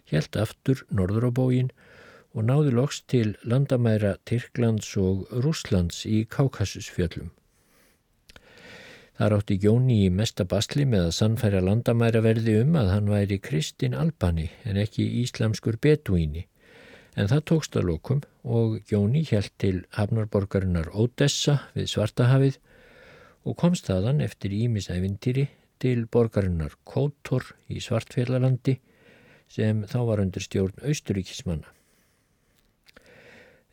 helt 0.08 0.40
aftur 0.40 0.86
norður 0.88 1.28
á 1.28 1.32
bógin 1.36 1.72
og 2.32 2.48
náði 2.48 2.76
loks 2.80 3.04
til 3.12 3.36
landamæra 3.44 4.18
Tyrklands 4.24 4.96
og 5.04 5.28
Rúslands 5.44 6.06
í 6.08 6.24
Kákasusfjöllum. 6.32 7.32
Þar 9.14 9.36
átti 9.38 9.60
Jóni 9.62 10.00
í 10.08 10.10
mesta 10.10 10.46
basli 10.50 10.88
með 10.90 11.08
að 11.08 11.16
sannfæra 11.20 11.60
landamæra 11.62 12.24
verði 12.26 12.56
um 12.64 12.74
að 12.80 12.88
hann 12.96 13.12
væri 13.14 13.38
Kristinn 13.46 13.94
Albani 13.94 14.48
en 14.66 14.80
ekki 14.82 15.06
íslamskur 15.22 15.78
beduíni. 15.78 16.48
En 17.14 17.30
það 17.30 17.44
tókst 17.52 17.78
að 17.78 17.92
lókum 17.92 18.24
og 18.42 18.80
Jóni 18.90 19.22
helt 19.30 19.54
til 19.62 19.84
hafnarborgarinnar 19.94 20.90
Ódessa 20.98 21.60
við 21.76 21.92
Svartahafið 21.94 22.58
og 23.46 23.60
komst 23.62 23.92
þaðan 23.92 24.24
eftir 24.26 24.56
ímisævindýri 24.58 25.46
til 25.84 26.08
borgarinnar 26.10 26.74
Kótor 26.82 27.54
í 27.70 27.84
Svartfjallalandi 27.86 28.80
sem 29.54 29.86
þá 29.86 30.00
var 30.10 30.26
undir 30.26 30.42
stjórn 30.42 30.82
Austuríkismanna. 30.82 31.70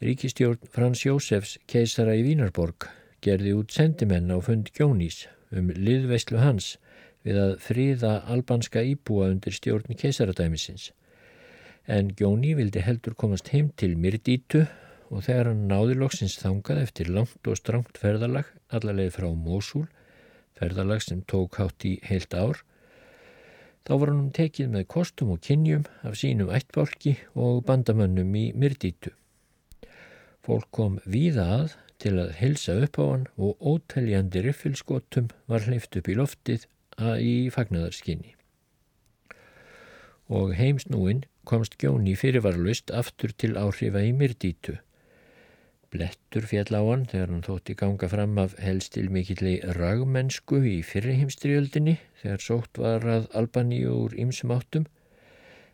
Ríkistjórn 0.05 0.69
Frans 0.69 1.07
Jósefs 1.07 1.57
keisara 1.69 2.13
í 2.17 2.27
Vínarborg 2.29 2.91
gerði 3.25 3.53
út 3.59 3.75
sendimenn 3.75 4.33
á 4.33 4.39
fund 4.45 4.71
Gjónís 4.77 5.27
um 5.57 5.71
liðveislu 5.75 6.41
hans 6.41 6.77
við 7.27 7.39
að 7.41 7.53
fríða 7.65 8.13
albanska 8.33 8.83
íbúa 8.87 9.29
undir 9.33 9.55
stjórn 9.57 9.99
keisaradæmisins. 9.99 10.91
En 11.87 12.13
Gjóni 12.17 12.55
vildi 12.57 12.83
heldur 12.85 13.17
komast 13.19 13.51
heim 13.53 13.71
til 13.77 13.97
Myrdítu 13.99 14.65
og 15.11 15.25
þegar 15.27 15.51
hann 15.51 15.67
náði 15.69 15.97
loksins 15.99 16.39
þangað 16.41 16.83
eftir 16.85 17.11
langt 17.11 17.51
og 17.51 17.59
strangt 17.59 17.99
ferðalag 17.99 18.49
allarleið 18.71 19.15
frá 19.17 19.29
Mósúl, 19.35 19.87
ferðalag 20.57 21.03
sem 21.03 21.23
tók 21.27 21.59
hátt 21.59 21.87
í 21.89 21.97
heilt 22.07 22.35
ár, 22.37 22.63
þá 23.85 23.93
var 23.97 24.13
hann 24.13 24.31
tekið 24.37 24.71
með 24.77 24.87
kostum 24.95 25.33
og 25.35 25.43
kynjum 25.45 25.87
af 26.07 26.17
sínum 26.21 26.53
ættbálki 26.55 27.17
og 27.35 27.65
bandamönnum 27.67 28.35
í 28.39 28.51
Myrdítu. 28.55 29.13
Fólk 30.47 30.71
kom 30.73 31.01
víða 31.05 31.47
að 31.59 31.75
til 32.01 32.17
að 32.23 32.35
helsa 32.41 32.77
upp 32.85 32.99
á 32.99 33.05
hann 33.05 33.27
og 33.37 33.61
óteljandi 33.61 34.43
riffilskotum 34.47 35.31
var 35.51 35.67
hleyft 35.67 35.97
upp 36.01 36.09
í 36.09 36.17
loftið 36.19 36.67
í 37.21 37.35
fagnadarskinni. 37.55 38.35
Og 40.31 40.55
heimsnúin 40.55 41.25
komst 41.49 41.77
Gjóni 41.81 42.15
fyrirvarlust 42.19 42.93
aftur 42.95 43.33
til 43.35 43.57
áhrifa 43.59 44.03
í 44.07 44.13
myrdítu. 44.15 44.77
Blettur 45.91 46.45
fjall 46.47 46.71
á 46.71 46.83
hann 46.87 47.09
þegar 47.11 47.33
hann 47.33 47.47
þótti 47.47 47.75
ganga 47.81 48.09
fram 48.13 48.37
af 48.39 48.55
helstil 48.63 49.09
mikilli 49.11 49.57
ragmennsku 49.75 50.61
í 50.71 50.77
fyrriheimstriöldinni 50.87 51.97
þegar 52.21 52.45
sótt 52.45 52.79
var 52.79 53.07
að 53.11 53.27
Albani 53.41 53.81
úr 53.91 54.15
ymsum 54.15 54.55
áttum, 54.55 54.87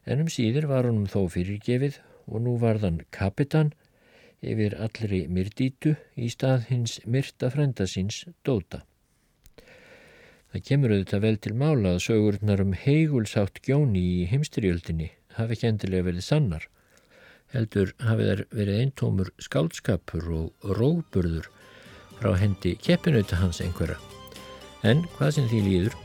en 0.08 0.24
um 0.24 0.30
síður 0.32 0.70
var 0.70 0.88
hann 0.88 1.04
þó 1.10 1.26
fyrirgefið 1.34 2.00
og 2.26 2.46
nú 2.46 2.56
varðan 2.62 3.02
kapitan 3.12 3.74
yfir 4.44 4.76
allri 4.80 5.24
myrdítu 5.32 5.94
í 6.16 6.28
stað 6.32 6.68
hins 6.70 6.98
myrta 7.06 7.50
frenda 7.52 7.86
síns 7.88 8.24
dóta. 8.44 8.82
Það 10.52 10.64
kemur 10.68 10.94
auðvitað 10.94 11.24
vel 11.24 11.36
til 11.42 11.54
mála 11.58 11.94
að 11.96 12.02
sögurnar 12.06 12.62
um 12.64 12.72
heigulsátt 12.76 13.60
gjóni 13.66 14.02
í 14.22 14.24
heimstyrjöldinni 14.30 15.10
hafi 15.36 15.56
ekki 15.56 15.68
endilega 15.70 16.08
verið 16.08 16.24
sannar. 16.24 16.64
Heldur 17.52 17.92
hafi 18.02 18.28
þær 18.30 18.42
verið 18.56 18.80
eintómur 18.84 19.32
skálskapur 19.42 20.30
og 20.38 20.72
róburður 20.78 21.50
frá 22.16 22.32
hendi 22.40 22.74
keppinauta 22.80 23.36
hans 23.42 23.60
einhverja. 23.64 23.98
En 24.86 25.04
hvað 25.16 25.36
sem 25.36 25.46
því 25.50 25.62
líður, 25.66 26.00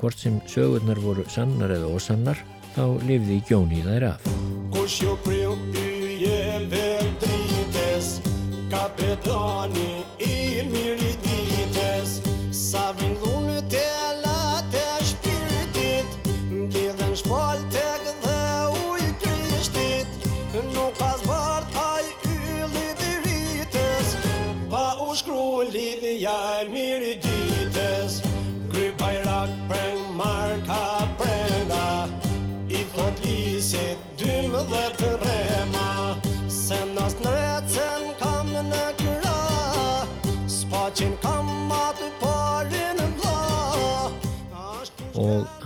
hvort 0.00 0.20
sem 0.20 0.38
sögurnar 0.50 1.00
voru 1.00 1.24
sannar 1.32 1.72
eða 1.78 1.92
ósannar, 1.96 2.44
þá 2.76 2.84
lifði 3.08 3.42
gjóni 3.48 3.82
þær 3.86 4.10
af. 4.12 5.85
E 8.98 9.16
dani 9.24 10.04
i 10.24 10.62
mirë 10.72 11.05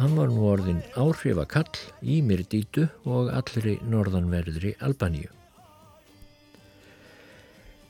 hann 0.00 0.14
var 0.16 0.30
nú 0.32 0.46
orðin 0.48 0.78
áhrifakall 0.96 1.76
í 2.00 2.22
Myrdítu 2.24 2.86
og 3.04 3.26
allri 3.36 3.74
norðanverðri 3.84 4.72
Albaníu. 4.80 5.28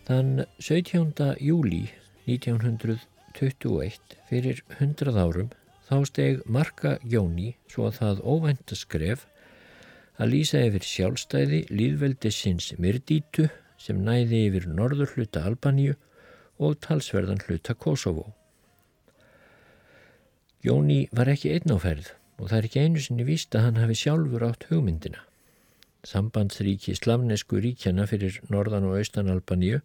Þann 0.09 0.43
17. 0.59 1.37
júli 1.39 1.85
1921 2.27 4.17
fyrir 4.27 4.65
100 4.81 5.15
árum 5.23 5.53
þá 5.87 5.95
steg 6.11 6.43
Marka 6.51 6.97
Jóni 7.07 7.53
svo 7.71 7.87
að 7.87 8.01
það 8.01 8.25
óvænta 8.35 8.81
skref 8.81 9.25
að 10.19 10.35
lýsa 10.35 10.65
yfir 10.67 10.91
sjálfstæði 10.91 11.63
líðveldisins 11.71 12.73
Myrdítu 12.83 13.47
sem 13.79 14.03
næði 14.03 14.49
yfir 14.49 14.67
norður 14.67 15.15
hluta 15.15 15.47
Albaníu 15.47 15.95
og 16.59 16.75
talsverðan 16.83 17.47
hluta 17.47 17.79
Kosovo. 17.79 18.33
Jóni 20.61 21.07
var 21.17 21.31
ekki 21.33 21.55
einn 21.55 21.73
áferð 21.73 22.11
og 22.37 22.51
það 22.51 22.57
er 22.59 22.67
ekki 22.69 22.81
einu 22.85 23.01
sinni 23.01 23.25
víst 23.25 23.57
að 23.57 23.63
hann 23.65 23.79
hafi 23.81 23.95
sjálfur 23.97 24.43
átt 24.45 24.67
hugmyndina. 24.69 25.23
Sambandsríki 26.05 26.93
slavnesku 26.99 27.63
ríkjana 27.65 28.05
fyrir 28.11 28.37
norðan 28.53 28.91
og 28.91 28.99
austan 28.99 29.33
Albaníu 29.33 29.81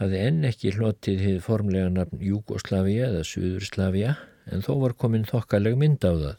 hafði 0.00 0.22
enn 0.30 0.48
ekki 0.48 0.72
hlotið 0.78 1.20
hið 1.26 1.38
formlega 1.44 1.92
nafn 1.92 2.24
Júgoslavia 2.24 3.10
eða 3.10 3.26
Suðurslavia 3.34 4.16
en 4.48 4.64
þó 4.64 4.72
var 4.86 4.96
komin 4.96 5.28
þokkaleg 5.28 5.76
mynd 5.84 6.08
á 6.08 6.12
það. 6.12 6.36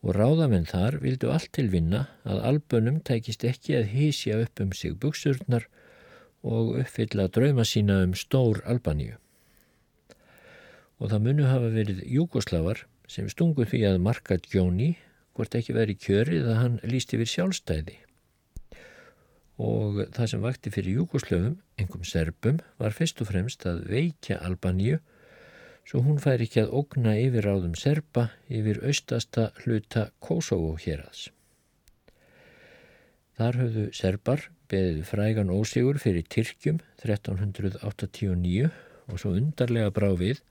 Og 0.00 0.16
ráðamenn 0.16 0.68
þar 0.68 0.96
vildu 1.04 1.28
allt 1.36 1.52
til 1.52 1.68
vinna 1.68 2.06
að 2.24 2.44
albönum 2.54 3.02
tækist 3.04 3.44
ekki 3.44 3.76
að 3.82 3.90
hísja 3.92 4.40
upp 4.46 4.64
um 4.64 4.72
sig 4.72 4.96
buksurnar 4.96 5.68
og 6.40 6.78
uppfylla 6.80 7.28
drauma 7.28 7.68
sína 7.68 8.00
um 8.06 8.16
stór 8.16 8.64
Albaníu. 8.64 9.20
Og 11.00 11.08
það 11.08 11.24
munu 11.26 11.46
hafa 11.48 11.70
verið 11.72 12.02
Júgoslavar 12.12 12.84
sem 13.10 13.28
stungu 13.32 13.64
því 13.66 13.86
að 13.88 14.02
marka 14.04 14.36
Jóni 14.52 14.92
hvort 15.34 15.54
ekki 15.56 15.74
verið 15.76 16.00
kjörið 16.04 16.48
að 16.52 16.58
hann 16.60 16.78
líst 16.84 17.14
yfir 17.16 17.30
sjálfstæði. 17.30 17.96
Og 19.60 20.04
það 20.12 20.28
sem 20.32 20.44
vakti 20.44 20.72
fyrir 20.72 21.00
Júgoslöfum, 21.00 21.56
engum 21.80 22.04
serbum, 22.04 22.60
var 22.80 22.96
fyrst 22.96 23.20
og 23.24 23.30
fremst 23.32 23.64
að 23.68 23.82
veikja 23.88 24.40
Albaníu 24.44 25.00
svo 25.88 26.02
hún 26.04 26.20
fær 26.22 26.42
ekki 26.44 26.62
að 26.62 26.72
ógna 26.76 27.16
yfir 27.18 27.48
áðum 27.50 27.74
serba 27.78 28.28
yfir 28.52 28.82
austasta 28.86 29.50
hluta 29.64 30.10
Kosovo 30.22 30.76
hér 30.80 31.02
aðs. 31.06 31.28
Þar 33.40 33.58
höfðu 33.62 33.86
serbar 33.96 34.44
beðið 34.70 35.02
frægan 35.08 35.50
ósigur 35.50 35.98
fyrir 35.98 36.26
Tyrkjum 36.28 36.78
1389 37.00 38.68
og 39.10 39.18
svo 39.18 39.32
undarlega 39.34 39.90
brá 39.96 40.10
við 40.14 40.42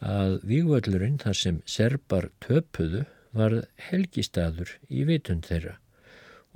að 0.00 0.40
vývöldurinn 0.44 1.18
þar 1.22 1.38
sem 1.40 1.60
serbar 1.64 2.30
töpuðu 2.44 3.04
var 3.36 3.62
helgistaður 3.88 4.72
í 4.88 5.04
vitund 5.08 5.46
þeirra 5.48 5.76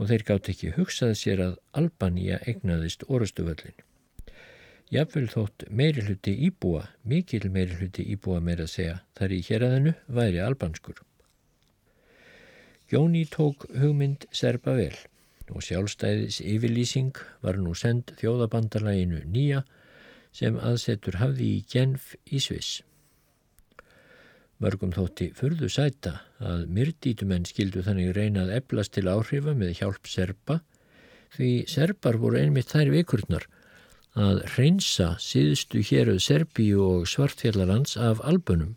og 0.01 0.09
þeir 0.09 0.25
gátt 0.25 0.49
ekki 0.49 0.73
hugsað 0.77 1.15
sér 1.21 1.43
að 1.45 1.57
Albanía 1.77 2.39
egnaðist 2.49 3.05
orustuvöllin. 3.09 3.77
Jafnvel 4.91 5.29
þótt 5.31 5.67
meiri 5.69 6.03
hluti 6.03 6.33
íbúa, 6.49 6.87
mikil 7.05 7.51
meiri 7.53 7.77
hluti 7.79 8.07
íbúa 8.15 8.41
meira 8.41 8.65
að 8.65 8.73
segja, 8.73 8.97
þar 9.15 9.35
í 9.37 9.41
héræðinu 9.47 9.93
væri 10.09 10.41
albanskur. 10.43 11.03
Jóni 12.91 13.27
tók 13.31 13.69
hugmynd 13.77 14.27
serba 14.35 14.75
vel 14.75 14.97
og 15.51 15.63
sjálfstæðis 15.67 16.41
yfirlýsing 16.43 17.19
var 17.45 17.59
nú 17.61 17.75
send 17.75 18.11
þjóðabandalaginu 18.19 19.23
nýja 19.31 19.65
sem 20.35 20.59
aðsetur 20.59 21.21
hafði 21.21 21.57
í 21.59 21.65
Genf 21.71 22.15
í 22.27 22.41
Sviss. 22.43 22.81
Mörgum 24.61 24.91
þótti 24.93 25.31
furðu 25.37 25.71
sæta 25.73 26.19
að 26.45 26.67
myrdítumenn 26.77 27.47
skildu 27.49 27.81
þannig 27.87 28.11
reynað 28.17 28.53
eblast 28.59 28.93
til 28.93 29.07
áhrifa 29.09 29.55
með 29.57 29.79
hjálp 29.79 30.11
serpa 30.11 30.59
því 31.33 31.51
serbar 31.71 32.19
voru 32.21 32.43
einmitt 32.43 32.73
þær 32.75 32.91
vikurnar 32.93 33.47
að 34.19 34.43
reynsa 34.57 35.15
síðustu 35.23 35.81
héruð 35.87 36.19
Serbíu 36.25 36.83
og 36.85 37.07
Svartfjallalands 37.09 37.97
af 37.97 38.21
albunum. 38.27 38.75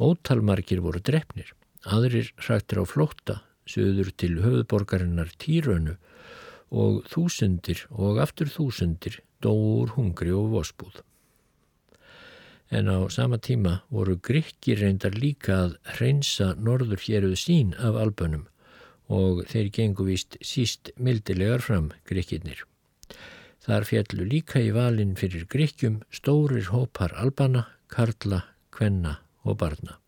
Ótalmarkir 0.00 0.80
voru 0.80 1.02
drefnir, 1.04 1.52
aðrir 1.84 2.32
hrættir 2.40 2.80
á 2.80 2.84
flótta, 2.88 3.36
söður 3.68 4.10
til 4.16 4.40
höfuðborgarinnar 4.40 5.30
Týrönu 5.38 5.98
og 6.70 7.04
þúsundir 7.12 7.84
og 7.90 8.18
aftur 8.24 8.48
þúsundir 8.50 9.20
dóur 9.44 9.94
hungri 9.94 10.32
og 10.32 10.50
vospúð. 10.56 11.02
En 12.70 12.86
á 12.86 12.98
sama 13.10 13.38
tíma 13.42 13.82
voru 13.90 14.14
gríkki 14.22 14.76
reyndar 14.78 15.16
líka 15.18 15.56
að 15.64 15.72
hreinsa 15.96 16.52
norður 16.54 17.02
héruð 17.02 17.36
sín 17.42 17.74
af 17.74 17.98
albunum 17.98 18.46
og 19.10 19.42
þeir 19.50 19.70
gengu 19.74 20.06
vist 20.06 20.36
síst 20.38 20.92
mildilegar 20.94 21.64
fram 21.66 21.90
gríkkinir. 22.06 22.62
Þar 23.66 23.86
fjallu 23.88 24.26
líka 24.28 24.62
í 24.62 24.70
valin 24.72 25.16
fyrir 25.18 25.48
gríkjum 25.50 25.98
stórir 26.14 26.70
hópar 26.70 27.16
albana, 27.18 27.66
karla, 27.90 28.44
kvenna 28.70 29.18
og 29.42 29.58
barna. 29.58 29.98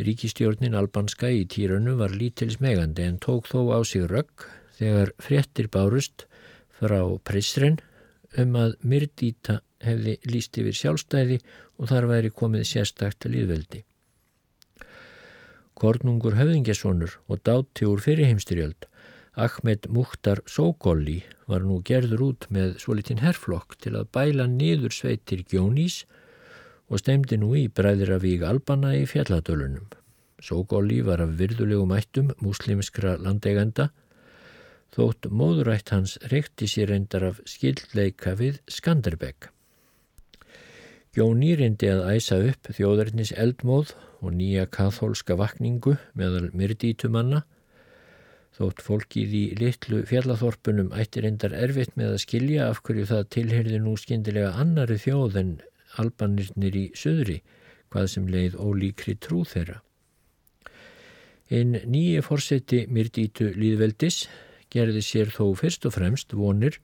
Ríkistjórnin 0.00 0.74
albanska 0.74 1.30
í 1.30 1.46
týranu 1.46 1.94
var 2.00 2.10
lítils 2.16 2.58
megandi 2.60 3.06
en 3.06 3.22
tók 3.22 3.46
þó 3.46 3.70
á 3.76 3.78
sig 3.86 4.08
rögg 4.10 4.48
þegar 4.80 5.14
fréttir 5.22 5.70
bárust 5.70 6.26
frá 6.74 7.04
Prisren 7.22 7.78
um 8.40 8.56
að 8.56 8.78
Myrdíta 8.82 9.60
hefði 9.84 10.16
líst 10.28 10.58
yfir 10.60 10.76
sjálfstæði 10.76 11.38
og 11.78 11.90
þar 11.90 12.08
væri 12.10 12.30
komið 12.34 12.66
sérstakt 12.68 13.26
líðveldi. 13.28 13.82
Kornungur 15.80 16.36
höfðingesonur 16.36 17.16
og 17.28 17.40
dátti 17.46 17.86
úr 17.88 18.02
fyrirheimstyrjöld, 18.04 18.84
Ahmed 19.40 19.86
Mukhtar 19.88 20.42
Sogolli 20.50 21.22
var 21.48 21.62
nú 21.64 21.78
gerður 21.86 22.24
út 22.26 22.48
með 22.52 22.74
svo 22.82 22.96
litinn 22.98 23.22
herflokk 23.22 23.78
til 23.80 23.94
að 23.96 24.10
bæla 24.12 24.48
niður 24.50 24.92
sveitir 24.92 25.46
Gjónís 25.48 26.02
og 26.90 27.00
stemdi 27.00 27.38
nú 27.38 27.54
í 27.56 27.68
bræðiravík 27.70 28.42
Albana 28.44 28.92
í 28.98 29.06
fjalladölunum. 29.08 29.86
Sogolli 30.42 30.98
var 31.06 31.22
af 31.22 31.36
virðulegu 31.38 31.86
mættum 31.88 32.34
muslimskra 32.42 33.14
landegenda 33.22 33.88
þótt 34.94 35.30
móðurætt 35.30 35.94
hans 35.94 36.16
reykti 36.32 36.66
sér 36.70 36.90
reyndar 36.90 37.28
af 37.30 37.40
skildleika 37.48 38.34
við 38.38 38.58
Skanderbegg. 38.66 39.48
Jón 41.10 41.40
Nýrindi 41.42 41.88
að 41.90 42.04
æsa 42.14 42.36
upp 42.46 42.68
þjóðarnis 42.70 43.32
eldmóð 43.34 43.96
og 44.20 44.34
nýja 44.36 44.68
kathólska 44.70 45.34
vakningu 45.40 45.96
meðal 46.14 46.52
myrdítumanna 46.54 47.40
þótt 48.54 48.82
fólkið 48.86 49.32
í 49.34 49.42
litlu 49.58 50.04
fjallathorpunum 50.06 50.92
ættir 50.94 51.24
reyndar 51.26 51.56
erfitt 51.56 51.96
með 51.98 52.12
að 52.14 52.22
skilja 52.24 52.68
af 52.70 52.82
hverju 52.86 53.08
það 53.10 53.28
tilherði 53.36 53.80
nú 53.82 53.94
skindilega 53.98 54.52
annari 54.62 54.98
þjóð 55.02 55.38
en 55.40 55.50
albanirnir 56.02 56.78
í 56.78 56.84
söðri 56.98 57.40
hvað 57.90 58.06
sem 58.12 58.28
leið 58.30 58.58
ólíkri 58.62 59.16
trú 59.18 59.42
þeirra. 59.48 59.80
Einn 61.50 61.80
nýji 61.90 62.20
fórseti 62.22 62.84
myrdítu 62.86 63.48
líðveldis 63.56 64.28
gerði 64.70 65.02
sér 65.02 65.34
þó 65.34 65.56
fyrst 65.58 65.90
og 65.90 65.96
fremst 65.96 66.36
vonir 66.38 66.78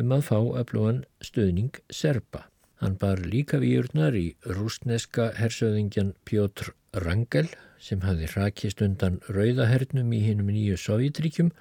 um 0.00 0.16
að 0.16 0.24
fá 0.30 0.38
öflugan 0.62 1.04
stöðning 1.20 1.82
Serba. 1.92 2.46
Hann 2.82 2.96
bar 2.98 3.20
líka 3.22 3.60
výurnar 3.62 4.16
í 4.18 4.32
rúsneska 4.42 5.28
hersöðingjan 5.38 6.16
Pjótr 6.26 6.72
Rangel 6.98 7.46
sem 7.78 8.00
hafi 8.02 8.26
rakist 8.32 8.80
undan 8.82 9.20
rauðahernum 9.30 10.08
í 10.10 10.18
hinnum 10.24 10.48
nýju 10.50 10.78
Sovjetríkjum 10.82 11.52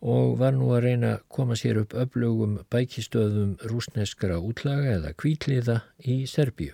og 0.00 0.38
var 0.40 0.54
nú 0.56 0.70
að 0.72 0.86
reyna 0.86 1.10
að 1.18 1.26
koma 1.36 1.58
sér 1.60 1.82
upp 1.82 1.92
öflugum 1.92 2.54
bækistöðum 2.72 3.50
rúsneskara 3.68 4.38
útlaga 4.40 4.94
eða 4.94 5.10
kvítliða 5.20 5.74
í 6.08 6.22
Serbíu. 6.30 6.72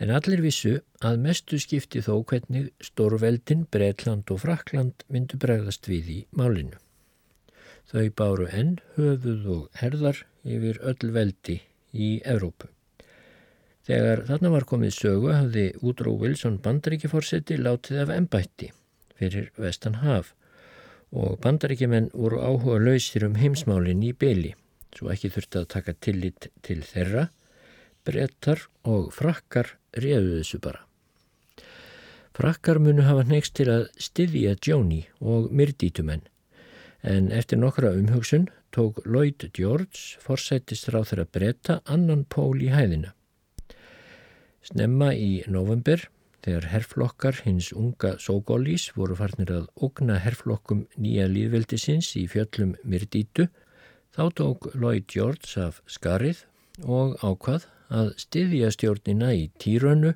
En 0.00 0.14
allir 0.16 0.40
vissu 0.40 0.78
að 1.04 1.18
mestu 1.26 1.58
skipti 1.60 2.00
þó 2.00 2.22
hvernig 2.24 2.70
Stórveldin, 2.80 3.66
Breitland 3.68 4.32
og 4.32 4.40
Frakland 4.46 5.04
myndu 5.12 5.36
bregðast 5.36 5.92
við 5.92 6.08
í 6.14 6.16
málinu. 6.32 6.80
Þau 7.92 8.08
báru 8.16 8.48
enn 8.48 8.78
höfuð 8.96 9.44
og 9.58 9.68
herðar 9.82 10.24
yfir 10.48 10.80
öll 10.80 11.12
veldi 11.12 11.58
í 11.92 12.20
Evrópu. 12.24 12.68
Þegar 13.86 14.24
þarna 14.28 14.52
var 14.52 14.66
komið 14.68 14.94
sögu 14.94 15.32
hafði 15.34 15.66
Woodrow 15.82 16.14
Wilson 16.20 16.60
bandaríkjaforsetti 16.62 17.58
látið 17.58 18.04
af 18.04 18.12
ennbætti 18.14 18.70
fyrir 19.18 19.50
Vestan 19.58 20.00
Haf 20.02 20.32
og 21.12 21.38
bandaríkjumenn 21.42 22.12
voru 22.14 22.40
áhuga 22.40 22.78
lausir 22.80 23.26
um 23.26 23.34
heimsmálinn 23.40 24.04
í 24.06 24.12
byli 24.14 24.54
svo 24.96 25.10
ekki 25.12 25.32
þurfti 25.34 25.60
að 25.60 25.70
taka 25.74 25.94
tillit 26.04 26.48
til 26.64 26.80
þeirra 26.86 27.26
brettar 28.06 28.66
og 28.88 29.12
frakkar 29.14 29.76
réðu 29.94 30.40
þessu 30.40 30.60
bara. 30.62 30.82
Frakkar 32.32 32.80
munu 32.80 33.04
hafa 33.04 33.26
next 33.28 33.54
til 33.58 33.68
að 33.70 33.88
styðja 34.00 34.56
Jóni 34.64 35.02
og 35.20 35.50
myrdítumenn 35.52 36.24
en 37.02 37.30
eftir 37.34 37.58
nokkra 37.58 37.92
umhugsun 37.98 38.48
tók 38.74 39.02
Lloyd 39.04 39.48
George 39.54 40.18
forsættist 40.22 40.88
ráð 40.94 41.10
þeirra 41.10 41.26
bretta 41.34 41.80
annan 41.84 42.24
pól 42.24 42.62
í 42.62 42.70
hæðina. 42.72 43.12
Snemma 44.62 45.10
í 45.14 45.42
november 45.50 46.06
þegar 46.42 46.68
herflokkar 46.72 47.40
hins 47.44 47.72
unga 47.74 48.16
Sogolís 48.22 48.88
voru 48.96 49.16
farnir 49.18 49.50
að 49.54 49.68
ogna 49.82 50.18
herflokkum 50.22 50.86
nýja 50.96 51.28
líðveldisins 51.30 52.12
í 52.18 52.26
fjöllum 52.30 52.76
myrdítu 52.82 53.48
þá 54.14 54.24
tók 54.38 54.70
Lloyd 54.74 55.06
George 55.10 55.54
af 55.62 55.82
skarið 55.90 56.44
og 56.82 57.18
ákvað 57.22 57.66
að 57.92 58.12
styðja 58.22 58.70
stjórnina 58.74 59.32
í 59.36 59.48
Týrönu 59.60 60.14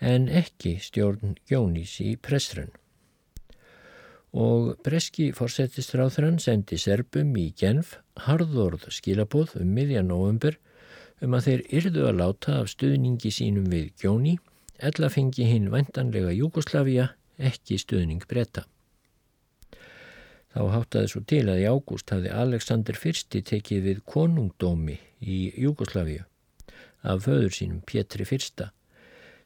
en 0.00 0.28
ekki 0.28 0.76
stjórn 0.82 1.36
Jónís 1.50 1.96
í 2.02 2.16
Pressrön. 2.20 2.72
Og 4.34 4.74
breski 4.82 5.28
fórsetistráþrann 5.30 6.40
sendi 6.42 6.74
Serbum 6.80 7.36
í 7.38 7.52
Genf 7.54 8.00
harðorð 8.26 8.88
skilabóð 8.90 9.54
um 9.60 9.70
miðjan 9.76 10.10
november 10.10 10.56
um 11.22 11.36
að 11.38 11.46
þeir 11.48 11.62
yrðu 11.78 12.08
að 12.08 12.18
láta 12.18 12.56
af 12.60 12.72
stuðningi 12.72 13.30
sínum 13.30 13.68
við 13.70 13.92
Jóni 14.02 14.38
ella 14.82 15.10
fengi 15.10 15.46
hinn 15.46 15.70
vantanlega 15.70 16.32
Júkoslavia 16.34 17.12
ekki 17.38 17.78
stuðning 17.78 18.24
breyta. 18.30 18.64
Þá 20.54 20.62
háttaði 20.70 21.10
svo 21.10 21.22
til 21.26 21.44
að 21.50 21.62
í 21.62 21.66
ágúst 21.70 22.10
hafði 22.14 22.30
Alexander 22.30 22.98
I 22.98 23.42
tekið 23.42 23.86
við 23.88 24.02
konungdómi 24.06 24.98
í 25.20 25.38
Júkoslavia 25.58 26.26
af 27.02 27.24
föður 27.26 27.54
sínum 27.54 27.82
Pétri 27.86 28.26
I 28.26 28.68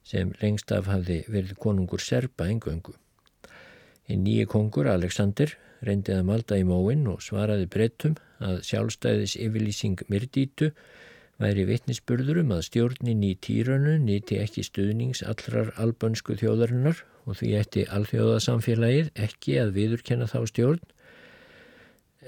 sem 0.05 0.33
lengst 0.41 0.73
af 0.73 0.87
hafði 0.89 1.25
verið 1.29 1.57
konungur 1.61 2.01
Serba 2.01 2.49
engöngu. 2.49 2.95
Í 4.09 4.17
nýji 4.17 4.47
kongur 4.49 4.89
Alexander 4.89 5.53
reyndið 5.85 6.21
að 6.21 6.29
malda 6.31 6.59
í 6.59 6.65
móin 6.67 7.05
og 7.11 7.21
svaraði 7.23 7.69
brettum 7.71 8.17
að 8.43 8.63
sjálfstæðis 8.67 9.37
yfirlýsing 9.39 10.01
myrdítu 10.11 10.73
væri 11.39 11.67
vittnisspurður 11.69 12.41
um 12.43 12.55
að 12.57 12.65
stjórnin 12.67 13.23
í 13.27 13.35
týranu 13.47 13.95
nýti 14.03 14.41
ekki 14.43 14.65
stuðnings 14.67 15.23
allrar 15.23 15.71
albönsku 15.79 16.39
þjóðarinnar 16.41 17.05
og 17.29 17.39
því 17.39 17.51
ætti 17.61 17.85
alþjóðasamfélagið 17.95 19.13
ekki 19.29 19.59
að 19.63 19.75
viðurkenna 19.77 20.31
þá 20.31 20.41
stjórn 20.51 20.83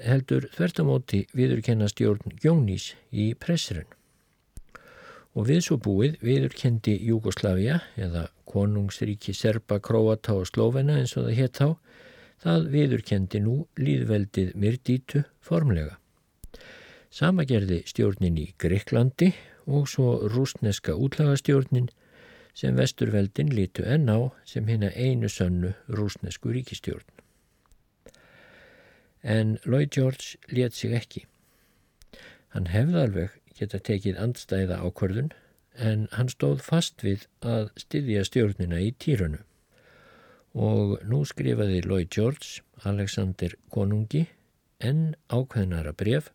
heldur 0.05 0.47
þvertamóti 0.55 1.25
viðurkenna 1.35 1.89
stjórn 1.91 2.37
Jónís 2.43 2.93
í 3.11 3.33
pressirinn 3.35 3.89
og 5.35 5.47
við 5.47 5.61
svo 5.65 5.77
búið 5.79 6.17
viðurkendi 6.25 6.97
Júgoslavia 7.07 7.79
eða 7.95 8.27
konungsríki 8.51 9.33
Serba, 9.35 9.79
Króata 9.79 10.35
og 10.35 10.49
Slóvena 10.49 10.97
eins 10.99 11.15
og 11.15 11.29
það 11.29 11.39
hétt 11.39 11.61
þá, 11.61 11.67
það 12.43 12.67
viðurkendi 12.75 13.41
nú 13.45 13.55
líðveldið 13.79 14.51
Myrdítu 14.59 15.23
formlega. 15.45 15.97
Sama 17.11 17.45
gerði 17.47 17.81
stjórnin 17.87 18.39
í 18.39 18.51
Greiklandi 18.59 19.31
og 19.67 19.87
svo 19.91 20.21
rúsneska 20.31 20.95
útlagastjórnin 20.95 21.89
sem 22.57 22.75
vesturveldin 22.75 23.51
lítu 23.55 23.85
enn 23.87 24.09
á 24.11 24.31
sem 24.47 24.67
hérna 24.67 24.91
einu 24.95 25.29
sönnu 25.31 25.73
rúsnesku 25.87 26.51
ríkistjórn. 26.51 27.07
En 29.23 29.59
Lloyd 29.63 29.91
George 29.95 30.35
let 30.49 30.73
sig 30.73 30.95
ekki. 30.97 31.25
Hann 32.51 32.67
hefði 32.67 33.03
alveg 33.05 33.40
geta 33.61 33.79
tekið 33.79 34.19
andstæða 34.25 34.81
ákvörðun 34.81 35.31
en 35.77 36.07
hann 36.17 36.29
stóð 36.33 36.59
fast 36.65 37.05
við 37.05 37.27
að 37.45 37.71
styðja 37.79 38.25
stjórnina 38.27 38.81
í 38.83 38.91
týrunu. 38.99 39.39
Og 40.51 40.97
nú 41.07 41.21
skrifaði 41.23 41.79
Lloyd 41.85 42.09
George, 42.11 42.59
Alexander 42.83 43.55
Konungi, 43.71 44.25
enn 44.83 45.13
ákveðnara 45.31 45.93
bref 45.95 46.31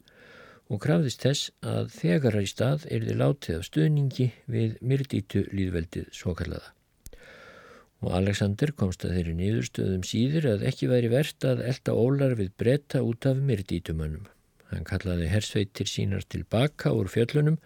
og 0.70 0.80
krafðist 0.82 1.22
þess 1.22 1.50
að 1.62 1.90
þegar 1.94 2.38
í 2.40 2.48
stað 2.50 2.86
er 2.90 3.04
þið 3.06 3.20
látið 3.20 3.58
af 3.58 3.66
stuðningi 3.68 4.30
við 4.50 4.78
myrdítu 4.80 5.44
líðveldið 5.52 6.08
svo 6.14 6.34
kallaða. 6.38 6.72
og 8.04 8.12
Alexander 8.12 8.70
komst 8.76 9.06
að 9.06 9.14
þeirri 9.16 9.32
nýðurstöðum 9.38 10.02
síður 10.04 10.50
að 10.52 10.64
ekki 10.68 10.88
væri 10.90 11.08
verðt 11.10 11.46
að 11.48 11.62
elda 11.70 11.94
ólar 11.96 12.34
við 12.38 12.50
bretta 12.60 13.00
út 13.02 13.26
af 13.26 13.40
myrdítumönnum. 13.40 14.26
Hann 14.70 14.86
kallaði 14.88 15.28
hersveitir 15.30 15.90
sínar 15.90 16.26
tilbaka 16.26 16.92
úr 16.96 17.10
fjöllunum 17.12 17.60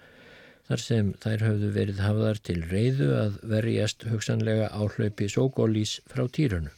þar 0.69 0.83
sem 0.85 1.15
þær 1.23 1.47
höfðu 1.47 1.71
verið 1.75 2.03
hafðar 2.05 2.43
til 2.47 2.61
reyðu 2.71 3.09
að 3.19 3.41
verjast 3.55 4.05
hugsanlega 4.11 4.69
áhlaupi 4.71 5.27
sógólís 5.33 5.97
frá 6.11 6.27
týrunu. 6.29 6.71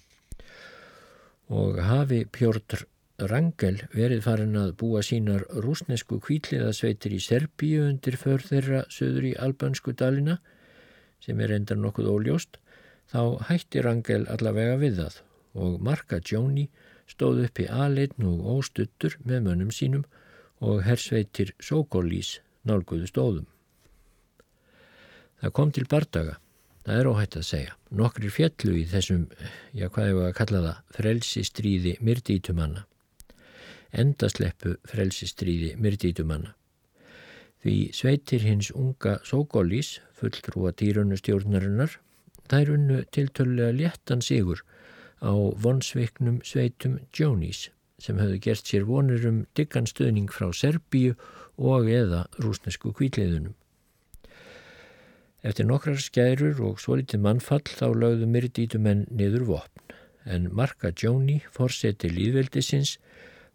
Og 1.52 1.82
hafi 1.84 2.22
Pjórn 2.32 2.86
Rangel 3.28 3.82
verið 3.92 4.22
farin 4.24 4.56
að 4.58 4.72
búa 4.80 5.02
sínar 5.04 5.44
rúsnesku 5.62 6.18
kvíliðasveitir 6.24 7.12
í 7.14 7.20
Serbíu 7.22 7.84
undir 7.90 8.16
för 8.18 8.42
þeirra 8.42 8.86
söður 8.90 9.28
í 9.28 9.34
albansku 9.46 9.92
dalina 9.92 10.38
sem 11.22 11.38
er 11.44 11.52
endar 11.54 11.78
nokkuð 11.78 12.08
óljóst 12.14 12.58
þá 13.12 13.44
hætti 13.50 13.84
Rangel 13.84 14.24
allavega 14.32 14.78
við 14.80 14.98
það 15.02 15.20
og 15.62 15.76
Marka 15.84 16.18
Jóni 16.24 16.66
stóð 17.10 17.44
upp 17.46 17.60
í 17.62 17.68
aðleitn 17.70 18.26
og 18.28 18.46
óstuttur 18.56 19.16
með 19.24 19.48
mönnum 19.48 19.72
sínum 19.74 20.04
og 20.62 20.84
hersveitir 20.86 21.52
Sókólís 21.62 22.38
nálguðu 22.68 23.08
stóðum. 23.10 23.48
Það 25.42 25.54
kom 25.58 25.72
til 25.74 25.88
bardaga, 25.90 26.36
það 26.86 27.00
er 27.00 27.10
óhætt 27.10 27.36
að 27.40 27.48
segja. 27.48 27.76
Nokkrir 27.90 28.30
fjallu 28.30 28.76
í 28.78 28.86
þessum, 28.86 29.24
já 29.74 29.88
hvað 29.88 30.08
hefur 30.08 30.26
að 30.28 30.36
kalla 30.38 30.60
það, 30.66 30.82
frelsistríði 30.98 31.94
myrdítumanna. 31.98 32.84
Endasleppu 33.92 34.76
frelsistríði 34.88 35.74
myrdítumanna. 35.82 36.54
Því 37.62 37.76
sveitir 37.94 38.46
hins 38.46 38.70
unga 38.74 39.18
Sókólís, 39.26 39.96
fulltrúa 40.18 40.72
dýrunustjórnarinnar, 40.78 41.98
þær 42.50 42.72
unnu 42.76 43.02
tiltölulega 43.14 43.74
léttan 43.76 44.22
sigur 44.22 44.62
á 45.22 45.32
vonsviknum 45.64 46.42
sveitum 46.44 46.98
Jónís 47.14 47.70
sem 48.02 48.18
höfðu 48.18 48.40
gert 48.42 48.66
sér 48.66 48.86
vonur 48.88 49.24
um 49.28 49.42
diggan 49.54 49.86
stöðning 49.86 50.30
frá 50.34 50.50
Serbíu 50.50 51.14
og 51.56 51.86
eða 51.86 52.24
rúsnesku 52.42 52.90
kvíliðunum. 52.98 53.54
Eftir 55.42 55.66
nokkrar 55.66 55.98
skærur 56.02 56.58
og 56.66 56.82
svo 56.82 56.98
litið 56.98 57.22
mannfall 57.22 57.66
þá 57.66 57.86
lögðu 57.94 58.28
myrdítumenn 58.30 59.06
niður 59.10 59.46
vopn 59.48 59.94
en 60.24 60.48
Marka 60.54 60.92
Jóni, 60.94 61.40
forseti 61.50 62.10
líðveldisins, 62.10 62.96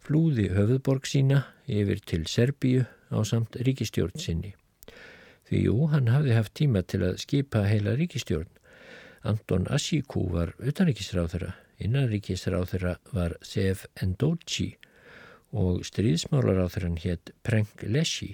flúði 0.04 0.50
höfuðborg 0.52 1.08
sína 1.08 1.46
yfir 1.64 2.00
til 2.04 2.26
Serbíu 2.28 2.84
á 3.08 3.18
samt 3.24 3.56
ríkistjórn 3.64 4.20
sinni. 4.20 4.54
Því 5.48 5.62
jú, 5.64 5.76
hann 5.88 6.10
hafði 6.12 6.36
haft 6.36 6.54
tíma 6.60 6.84
til 6.84 7.06
að 7.08 7.20
skipa 7.24 7.64
heila 7.64 7.96
ríkistjórn 7.96 8.50
Anton 9.28 9.66
Ashikú 9.68 10.22
var 10.32 10.54
utanríkisráþurra, 10.56 11.50
innanríkisráþurra 11.84 12.94
var 13.12 13.34
Sef 13.44 13.84
Endochi 14.00 14.70
og 15.52 15.82
stríðsmálaráþurran 15.84 16.96
hétt 17.02 17.34
Prenk 17.44 17.82
Leshi. 17.84 18.30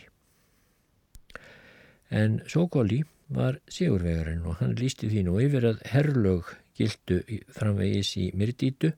En 2.15 2.39
Sokoli 2.47 3.01
var 3.27 3.59
sigurvegarinn 3.67 4.47
og 4.47 4.61
hann 4.61 4.77
lísti 4.79 5.11
því 5.11 5.25
nú 5.27 5.41
yfir 5.43 5.67
að 5.73 5.83
herrlög 5.91 6.55
gildu 6.79 7.19
framvegis 7.59 8.15
í 8.23 8.29
Myrdítu 8.39 8.93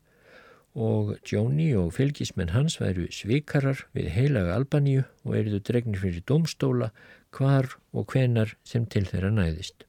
og 0.76 1.16
Jóni 1.24 1.70
og 1.80 1.94
fylgismenn 1.96 2.52
hans 2.52 2.76
væru 2.82 3.08
svikarar 3.08 3.86
við 3.96 4.12
heilaga 4.18 4.60
Albaníu 4.60 5.08
og 5.24 5.40
eruðu 5.40 5.64
dregnir 5.64 6.04
fyrir 6.04 6.28
domstóla 6.28 6.92
hvar 7.32 7.72
og 7.96 8.12
hvenar 8.12 8.58
sem 8.68 8.84
til 8.84 9.08
þeirra 9.08 9.32
næðist. 9.32 9.85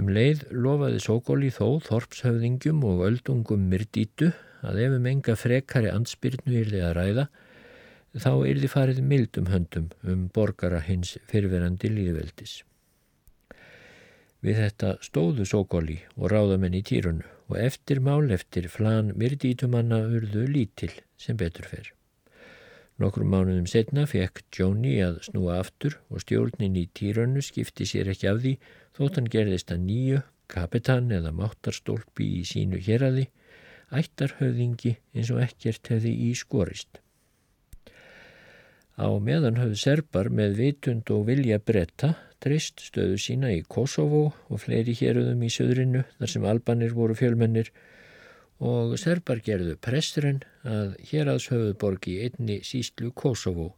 Um 0.00 0.08
leið 0.08 0.46
lofaði 0.56 1.02
Sókóli 1.04 1.50
þó 1.52 1.76
þorpshöfðingjum 1.84 2.80
og 2.88 3.02
öldungum 3.10 3.66
myrdítu 3.68 4.30
að 4.64 4.78
ef 4.86 4.94
um 4.96 5.08
enga 5.10 5.34
frekari 5.36 5.90
ansbyrnu 5.92 6.54
yrði 6.62 6.80
að 6.86 6.94
ræða 6.96 7.26
þá 8.24 8.32
yrði 8.48 8.70
farið 8.72 9.00
mildum 9.10 9.50
höndum 9.52 9.90
um 10.08 10.26
borgara 10.32 10.80
hins 10.86 11.18
fyrverandi 11.28 11.92
líðveldis. 11.92 12.62
Við 14.42 14.58
þetta 14.64 14.96
stóðu 15.04 15.44
Sókóli 15.46 16.00
og 16.16 16.32
ráðamenn 16.32 16.74
í 16.74 16.82
týrunu 16.88 17.28
og 17.52 17.58
eftir 17.60 18.00
mál 18.00 18.32
eftir 18.32 18.70
flan 18.72 19.12
myrdítumanna 19.18 20.00
urðu 20.08 20.48
lítil 20.48 20.94
sem 21.20 21.36
betur 21.36 21.68
fer. 21.68 21.92
Nokkrum 23.00 23.28
mánuðum 23.32 23.68
setna 23.68 24.06
fekk 24.08 24.42
Jóni 24.56 24.96
að 25.04 25.20
snúa 25.28 25.60
aftur 25.60 25.98
og 26.08 26.24
stjórnin 26.24 26.76
í 26.80 26.88
týrunu 26.96 27.42
skipti 27.44 27.86
sér 27.88 28.10
ekki 28.12 28.28
af 28.30 28.40
því 28.42 28.56
Þótt 28.96 29.20
hann 29.20 29.30
gerðist 29.32 29.72
að 29.72 29.86
nýju, 29.86 30.18
kapitan 30.52 31.12
eða 31.14 31.32
máttarstólpi 31.36 32.26
í 32.40 32.42
sínu 32.48 32.80
héradi, 32.84 33.28
ættarhauðingi 33.92 34.96
eins 35.14 35.30
og 35.32 35.40
ekkert 35.44 35.92
hefði 35.92 36.12
í 36.28 36.34
skorist. 36.36 37.00
Á 39.00 39.08
meðan 39.16 39.56
höfðu 39.56 39.78
serbar 39.80 40.28
með 40.28 40.58
vitund 40.58 41.08
og 41.14 41.24
vilja 41.30 41.56
bretta 41.58 42.12
treyst 42.42 42.82
stöðu 42.82 43.16
sína 43.22 43.52
í 43.54 43.62
Kosovo 43.64 44.24
og 44.50 44.60
fleiri 44.60 44.94
héruðum 44.98 45.44
í 45.46 45.50
söðrinu 45.52 46.02
þar 46.18 46.32
sem 46.32 46.46
albanir 46.50 46.94
voru 46.96 47.16
fjölmennir 47.16 47.70
og 48.62 48.96
serbar 49.00 49.42
gerðu 49.46 49.76
prestren 49.82 50.42
að 50.62 50.96
hérads 51.10 51.48
höfuðborg 51.52 52.08
í 52.12 52.18
einni 52.26 52.60
sístlu 52.66 53.12
Kosovo, 53.14 53.72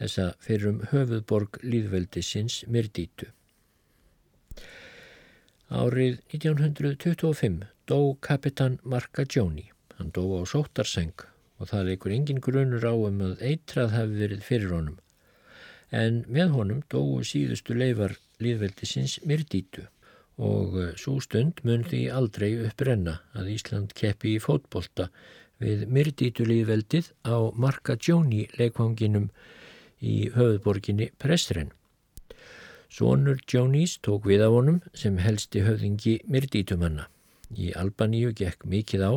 þessa 0.00 0.30
fyrrum 0.44 0.84
höfuðborg 0.92 1.60
líðveldisins 1.64 2.62
Myrdítu. 2.68 3.32
Árið 5.66 6.20
1925 6.30 7.64
dó 7.90 8.14
kapitan 8.22 8.78
Marcagioni. 8.84 9.64
Hann 9.98 10.12
dó 10.14 10.22
á 10.38 10.46
sóttarseng 10.46 11.24
og 11.58 11.66
það 11.72 11.88
leikur 11.88 12.12
engin 12.14 12.38
grunur 12.38 12.86
á 12.86 12.94
um 12.94 13.18
að 13.26 13.42
eitrað 13.42 13.90
hafi 13.96 14.14
verið 14.20 14.44
fyrir 14.46 14.74
honum. 14.76 15.00
En 15.90 16.22
með 16.30 16.54
honum 16.54 16.84
dóu 16.86 17.18
síðustu 17.26 17.74
leifar 17.74 18.14
líðveldisins 18.38 19.18
myrdítu 19.26 19.88
og 20.38 20.76
eh, 20.78 20.92
svo 20.94 21.18
stund 21.18 21.58
mun 21.66 21.82
því 21.82 22.04
aldrei 22.14 22.52
upprenna 22.68 23.16
að 23.34 23.50
Ísland 23.56 23.94
keppi 23.98 24.36
í 24.36 24.42
fótbolta 24.46 25.08
við 25.58 25.82
myrdítu 25.90 26.46
líðveldið 26.46 27.10
á 27.26 27.50
Marcagioni 27.58 28.46
leikvanginum 28.54 29.32
í 29.98 30.30
höfðborginni 30.30 31.10
Prestren. 31.18 31.74
Sónur 32.92 33.40
Jónís 33.50 33.98
tók 34.02 34.26
við 34.30 34.44
af 34.46 34.54
honum 34.54 34.82
sem 34.94 35.18
helsti 35.18 35.64
höfðingi 35.66 36.20
myrdítumanna. 36.30 37.08
Í 37.54 37.72
Albaníu 37.78 38.32
gekk 38.36 38.66
mikið 38.66 39.06
á 39.06 39.12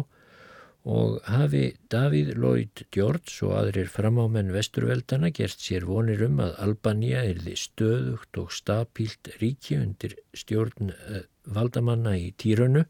og 0.89 1.19
hafi 1.27 1.75
Davíð 1.91 2.31
Lloyd 2.39 2.83
George 2.95 3.33
og 3.45 3.55
aðrir 3.59 3.89
framámenn 3.91 4.53
vesturveldana 4.53 5.29
gert 5.35 5.59
sér 5.59 5.85
vonir 5.85 6.23
um 6.25 6.39
að 6.41 6.55
Albaníu 6.65 7.19
erði 7.19 7.55
stöðugt 7.59 8.39
og 8.41 8.53
stabílt 8.55 9.31
ríki 9.41 9.77
undir 9.77 10.15
stjórn 10.33 10.93
uh, 10.93 11.21
valdamanna 11.45 12.15
í 12.17 12.31
týrunu 12.39 12.85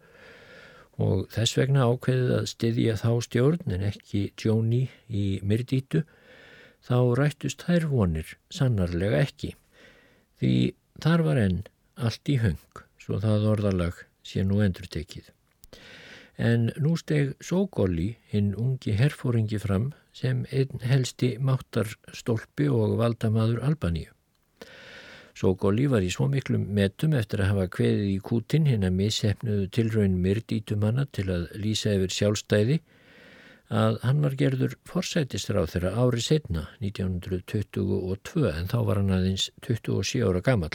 og 0.99 1.27
þess 1.33 1.57
vegna 1.57 1.87
ákveðið 1.87 2.35
að 2.37 2.49
styðja 2.53 2.97
þá 2.99 3.11
stjórn 3.25 3.75
en 3.75 3.87
ekki 3.89 4.25
Jóni 4.39 4.85
í 5.07 5.39
myrdítu 5.43 6.03
þá 6.85 6.97
rættust 7.19 7.65
þær 7.67 7.89
vonir 7.91 8.37
sannarlega 8.53 9.23
ekki. 9.25 9.55
Því 10.39 10.53
þar 11.03 11.25
var 11.27 11.39
enn 11.41 11.59
allt 11.99 12.31
í 12.31 12.37
höng, 12.39 12.61
svo 12.99 13.19
það 13.19 13.47
orðalag 13.53 14.05
sé 14.23 14.45
nú 14.47 14.61
endur 14.63 14.87
tekið. 14.87 15.31
En 16.39 16.69
nú 16.79 16.93
steg 16.95 17.33
Sógóli, 17.43 18.13
hinn 18.31 18.53
ungi 18.55 18.93
herfóringi 18.95 19.59
fram 19.59 19.89
sem 20.15 20.45
einn 20.55 20.85
helsti 20.87 21.33
máttarstólpi 21.43 22.69
og 22.71 22.95
valdamaður 23.01 23.65
Albaníu. 23.67 24.13
Sógóli 25.35 25.89
var 25.91 26.03
í 26.03 26.11
svo 26.11 26.29
miklum 26.31 26.65
metum 26.75 27.13
eftir 27.19 27.43
að 27.43 27.51
hafa 27.53 27.67
kveðið 27.75 28.07
í 28.13 28.17
kútin 28.23 28.65
hinn 28.67 28.87
að 28.87 28.95
missefnuðu 29.01 29.67
tilraun 29.75 30.17
myrdítumanna 30.23 31.05
til 31.15 31.27
að 31.35 31.45
lýsa 31.59 31.93
yfir 31.95 32.15
sjálfstæði 32.15 32.79
að 33.69 33.99
hann 34.01 34.21
var 34.25 34.35
gerður 34.37 34.73
forsætistráð 34.89 35.67
þeirra 35.73 35.91
ári 36.01 36.21
setna 36.25 36.63
1922 36.81 38.47
en 38.49 38.69
þá 38.71 38.77
var 38.87 39.01
hann 39.01 39.13
aðeins 39.13 39.49
27 39.67 40.25
ára 40.25 40.41
gammal. 40.41 40.73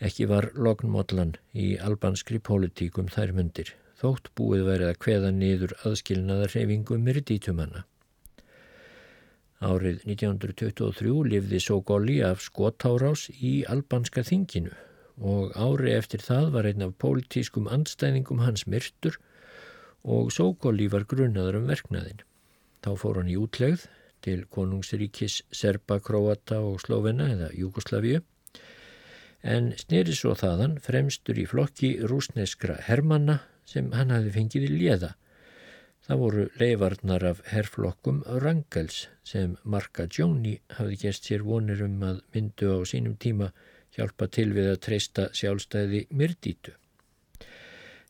Ekki 0.00 0.28
var 0.30 0.50
lognmódlan 0.54 1.34
í 1.52 1.74
albanskri 1.76 2.40
pólitíkum 2.40 3.10
þær 3.12 3.34
myndir, 3.36 3.74
þótt 4.00 4.30
búið 4.38 4.64
værið 4.70 4.92
að 4.92 5.00
kveða 5.04 5.30
niður 5.34 5.74
aðskilnaðar 5.84 6.54
reyfingu 6.54 6.98
myrdítumanna. 7.02 7.84
Árið 9.58 10.04
1923 10.06 11.14
lifði 11.26 11.58
Sogoli 11.60 12.20
af 12.22 12.44
skotárás 12.44 13.26
í 13.42 13.64
albanska 13.66 14.22
þinginu 14.22 14.70
og 15.18 15.50
ári 15.58 15.96
eftir 15.98 16.22
það 16.22 16.52
var 16.54 16.68
einn 16.70 16.84
af 16.86 16.94
pólitískum 17.02 17.66
andstæðingum 17.66 18.44
hans 18.44 18.68
myrtur 18.70 19.18
og 20.04 20.32
Sókóli 20.34 20.88
var 20.92 21.06
grunnaður 21.10 21.60
um 21.62 21.68
verknaðin. 21.70 22.24
Þá 22.84 22.90
fór 23.00 23.20
hann 23.20 23.30
í 23.32 23.38
útlegð 23.38 23.88
til 24.24 24.44
konungsríkis 24.50 25.42
Serba, 25.54 25.98
Kroata 26.02 26.60
og 26.64 26.80
Slovena 26.82 27.28
eða 27.34 27.52
Júkoslavíu 27.54 28.22
en 29.42 29.70
sneri 29.78 30.14
svo 30.18 30.34
þaðan 30.34 30.78
fremstur 30.82 31.38
í 31.38 31.46
flokki 31.46 31.92
rúsneskra 32.10 32.78
hermanna 32.88 33.38
sem 33.68 33.92
hann 33.94 34.10
hafi 34.10 34.32
fengið 34.34 34.66
í 34.66 34.70
liða. 34.74 35.14
Það 36.08 36.20
voru 36.22 36.44
leifarnar 36.58 37.24
af 37.30 37.40
herrflokkum 37.52 38.22
Rangels 38.42 39.06
sem 39.24 39.56
Marka 39.62 40.08
Jóni 40.08 40.58
hafði 40.78 41.00
gert 41.04 41.24
sér 41.28 41.44
vonir 41.44 41.82
um 41.84 42.02
að 42.02 42.22
myndu 42.34 42.72
á 42.72 42.78
sínum 42.88 43.18
tíma 43.20 43.52
hjálpa 43.94 44.28
til 44.32 44.52
við 44.56 44.72
að 44.72 44.82
treysta 44.86 45.28
sjálfstæði 45.36 46.06
myrdítu. 46.10 46.72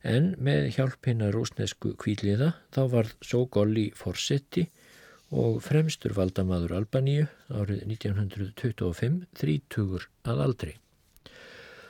En 0.03 0.33
með 0.39 0.69
hjálpina 0.77 1.29
rúsnesku 1.35 1.95
kvíliða 1.99 2.53
þá 2.71 2.81
varð 2.93 3.15
Sógóli 3.25 3.89
fórsetti 3.95 4.69
og 5.29 5.59
fremstur 5.61 6.15
valdamaður 6.17 6.77
Albaníu 6.79 7.25
árið 7.51 7.83
1925 7.85 9.25
þrítugur 9.37 10.07
að 10.23 10.45
aldri. 10.45 10.77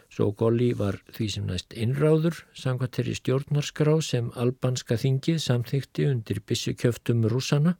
Svo 0.09 0.31
Golli 0.33 0.71
var 0.73 0.97
því 1.13 1.27
sem 1.29 1.45
næst 1.45 1.75
innráður 1.77 2.41
samkvæmt 2.57 2.97
þeirri 2.97 3.13
stjórnarskrá 3.19 3.93
sem 4.01 4.31
albanska 4.41 4.97
þingið 4.97 5.37
samþykti 5.43 6.07
undir 6.09 6.41
byssukjöftum 6.49 7.27
rúsana. 7.29 7.75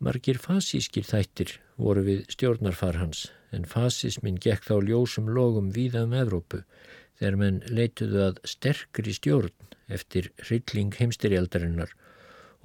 Margir 0.00 0.38
fasískir 0.40 1.04
þættir 1.04 1.56
voru 1.76 2.06
við 2.06 2.22
stjórnarfar 2.30 3.00
hans 3.02 3.26
en 3.50 3.66
fasismin 3.66 4.38
gekk 4.38 4.70
þá 4.70 4.76
ljósum 4.86 5.28
logum 5.34 5.72
víða 5.74 6.06
um 6.06 6.14
Evrópu 6.14 6.62
þegar 7.20 7.36
menn 7.36 7.60
leituðu 7.68 8.22
að 8.26 8.40
sterkri 8.48 9.12
stjórn 9.12 9.76
eftir 9.92 10.30
hrylling 10.40 10.94
heimstyrjaldarinnar 10.96 11.92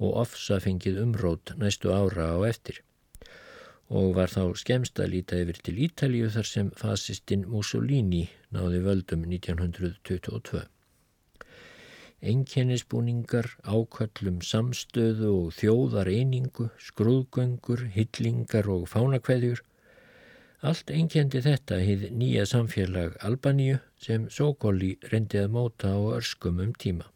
og 0.00 0.20
ofsa 0.24 0.58
fengið 0.64 1.02
umrót 1.02 1.52
næstu 1.60 1.92
ára 1.92 2.32
á 2.32 2.38
eftir 2.48 2.80
og 3.88 4.16
var 4.16 4.32
þá 4.32 4.56
skemst 4.58 4.98
að 4.98 5.12
líta 5.12 5.38
yfir 5.38 5.60
til 5.62 5.76
Ítalíu 5.86 6.30
þar 6.34 6.48
sem 6.48 6.70
fasistinn 6.78 7.44
Mussolini 7.50 8.24
náði 8.54 8.80
völdum 8.82 9.28
1922. 9.28 10.64
Enkennisbúningar, 12.26 13.46
ákvöllum 13.62 14.40
samstöðu 14.42 15.30
og 15.36 15.54
þjóðar 15.54 16.08
einingu, 16.10 16.70
skrúðgöngur, 16.80 17.84
hillingar 17.94 18.66
og 18.72 18.88
fánakveðjur 18.90 19.62
Allt 20.66 20.88
enkendi 20.90 21.38
þetta 21.44 21.76
hið 21.78 22.00
nýja 22.18 22.42
samfélag 22.50 23.12
Albaníu 23.26 23.76
sem 24.02 24.24
Sókóli 24.34 24.96
reyndi 25.12 25.38
að 25.38 25.52
móta 25.54 25.92
á 25.94 26.00
örskum 26.16 26.58
um 26.64 26.72
tíma. 26.74 27.06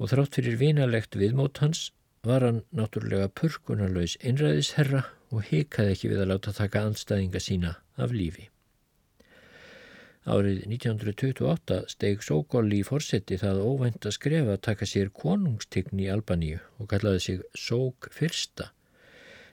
Og 0.00 0.08
þrátt 0.08 0.38
fyrir 0.38 0.56
vinalegt 0.62 1.18
viðmót 1.20 1.60
hans 1.60 1.90
var 2.24 2.46
hann 2.46 2.62
náttúrulega 2.72 3.28
purkunarlaus 3.28 4.16
einræðisherra 4.24 5.04
og 5.34 5.44
hikaði 5.50 5.92
ekki 5.92 6.12
við 6.14 6.24
að 6.24 6.30
láta 6.32 6.56
taka 6.56 6.86
anstæðinga 6.88 7.44
sína 7.44 7.76
af 8.00 8.16
lífi. 8.16 8.48
Árið 10.24 10.64
1928 10.72 11.80
steg 11.92 12.24
Sógóli 12.24 12.80
í 12.80 12.86
fórseti 12.88 13.36
það 13.36 13.66
óvænt 13.68 14.08
að 14.08 14.16
skrefa 14.16 14.56
að 14.56 14.62
taka 14.72 14.88
sér 14.88 15.12
konungstign 15.12 16.00
í 16.00 16.08
Albaníu 16.08 16.62
og 16.80 16.88
kallaði 16.88 17.26
sig 17.26 17.48
Sóg 17.52 18.08
fyrsta, 18.16 18.72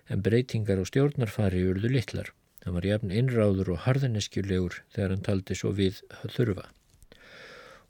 en 0.08 0.24
breytingar 0.24 0.80
og 0.80 0.88
stjórnarfari 0.88 1.68
urðu 1.68 1.92
litlar. 2.00 2.32
Það 2.62 2.78
var 2.78 2.88
jafn 2.92 3.12
innráður 3.12 3.74
og 3.74 3.84
harðineskjulegur 3.88 4.84
þegar 4.94 5.16
hann 5.16 5.26
taldi 5.26 5.58
svo 5.58 5.74
við 5.76 6.04
þurfa. 6.30 6.68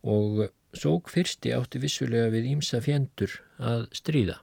Og 0.01 0.47
Sóg 0.71 1.09
fyrsti 1.11 1.51
átti 1.51 1.81
vissulega 1.83 2.29
við 2.31 2.45
ímsa 2.53 2.79
fjendur 2.83 3.33
að 3.59 3.89
stríða. 3.97 4.37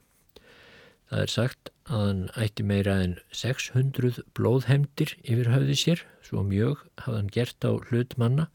Það 1.09 1.21
er 1.23 1.31
sagt 1.33 1.71
að 1.89 2.03
hann 2.03 2.19
ætti 2.37 2.65
meira 2.69 2.99
en 3.01 3.15
600 3.33 4.19
blóðhemdir 4.37 5.15
yfir 5.23 5.49
höfði 5.49 5.77
sér, 5.81 6.03
svo 6.21 6.43
mjög 6.45 6.83
hafði 7.01 7.17
hann 7.17 7.31
gert 7.33 7.65
á 7.65 7.71
hlut 7.89 8.13
manna 8.21 8.45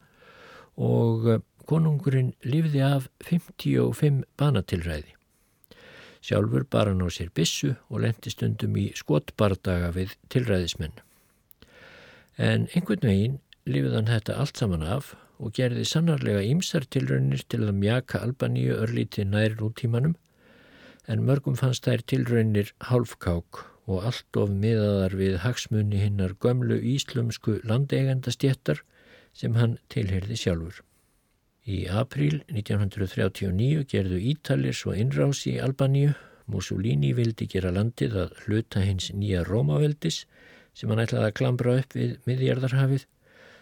og 0.79 1.27
konungurinn 1.67 2.31
lifði 2.47 2.79
af 2.87 3.09
55 3.27 4.23
banatilræði. 4.39 5.11
Sjálfur 6.23 6.63
bar 6.63 6.87
hann 6.87 7.03
á 7.03 7.11
sér 7.11 7.27
bissu 7.35 7.73
og 7.89 8.05
lendi 8.05 8.31
stundum 8.31 8.79
í 8.79 8.87
skotbardaga 8.95 9.91
við 9.99 10.15
tilræðismenn. 10.31 10.95
En 12.37 12.67
einhvern 12.75 13.07
veginn 13.07 13.39
lifið 13.65 13.93
hann 13.95 14.11
þetta 14.11 14.35
allt 14.41 14.59
saman 14.59 14.83
af 14.83 15.13
og 15.39 15.53
gerði 15.55 15.85
sannarlega 15.87 16.43
ímsar 16.47 16.85
tilraunir 16.91 17.43
til 17.49 17.63
að 17.63 17.77
mjaka 17.79 18.21
Albaníu 18.23 18.75
örlíti 18.75 19.25
nær 19.27 19.55
útímanum 19.63 20.15
en 21.07 21.23
mörgum 21.27 21.55
fannst 21.59 21.87
þær 21.87 22.03
tilraunir 22.11 22.73
hálfkák 22.89 23.61
og 23.85 24.07
allt 24.09 24.39
of 24.41 24.51
miðaðar 24.51 25.15
við 25.19 25.37
hagsmunni 25.43 26.01
hinnar 26.01 26.33
gömlu 26.41 26.77
íslumsku 26.95 27.59
landeigandastjettar 27.69 28.81
sem 29.35 29.55
hann 29.59 29.77
tilherði 29.93 30.37
sjálfur. 30.39 30.81
Í 31.65 31.85
april 31.89 32.41
1939 32.53 33.85
gerðu 33.89 34.21
Ítalir 34.31 34.75
svo 34.77 34.93
innrás 34.93 35.45
í 35.49 35.57
Albaníu. 35.61 36.13
Mussolini 36.51 37.11
vildi 37.17 37.47
gera 37.49 37.71
landið 37.73 38.17
að 38.21 38.35
hluta 38.45 38.83
hins 38.85 39.09
nýja 39.13 39.41
Rómaveldis 39.47 40.25
sem 40.75 40.91
hann 40.91 41.01
ætlaði 41.03 41.31
að 41.31 41.37
klambra 41.39 41.77
upp 41.79 41.95
við 41.95 42.17
miðjarðarhafið. 42.27 43.07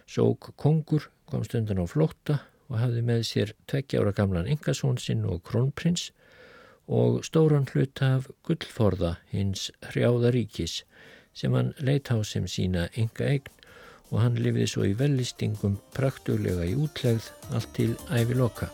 Sók 0.10 0.52
kongur 0.60 1.08
kom 1.30 1.46
stundan 1.48 1.82
á 1.82 1.86
flótta 1.88 2.42
og 2.70 2.80
hafði 2.82 3.06
með 3.06 3.26
sér 3.30 3.56
tveggjára 3.70 4.14
gamlan 4.18 4.50
engasón 4.50 5.00
sinn 5.02 5.24
og 5.30 5.44
krónprins 5.48 6.10
og 6.92 7.22
stóran 7.24 7.68
hlut 7.72 8.02
af 8.04 8.28
gullforða 8.44 9.16
hins 9.32 9.70
hrjáðaríkis 9.94 10.82
sem 11.34 11.56
hann 11.56 11.74
leitt 11.80 12.12
á 12.12 12.20
sem 12.28 12.48
sína 12.50 12.90
enga 13.00 13.30
eign 13.30 13.52
og 14.12 14.22
hann 14.22 14.38
lifið 14.38 14.70
svo 14.70 14.88
í 14.90 14.96
vellistingum 14.98 15.80
praktulega 15.96 16.68
í 16.70 16.78
útlegð 16.78 17.32
allt 17.56 17.76
til 17.78 17.94
ævi 18.12 18.38
loka. 18.38 18.70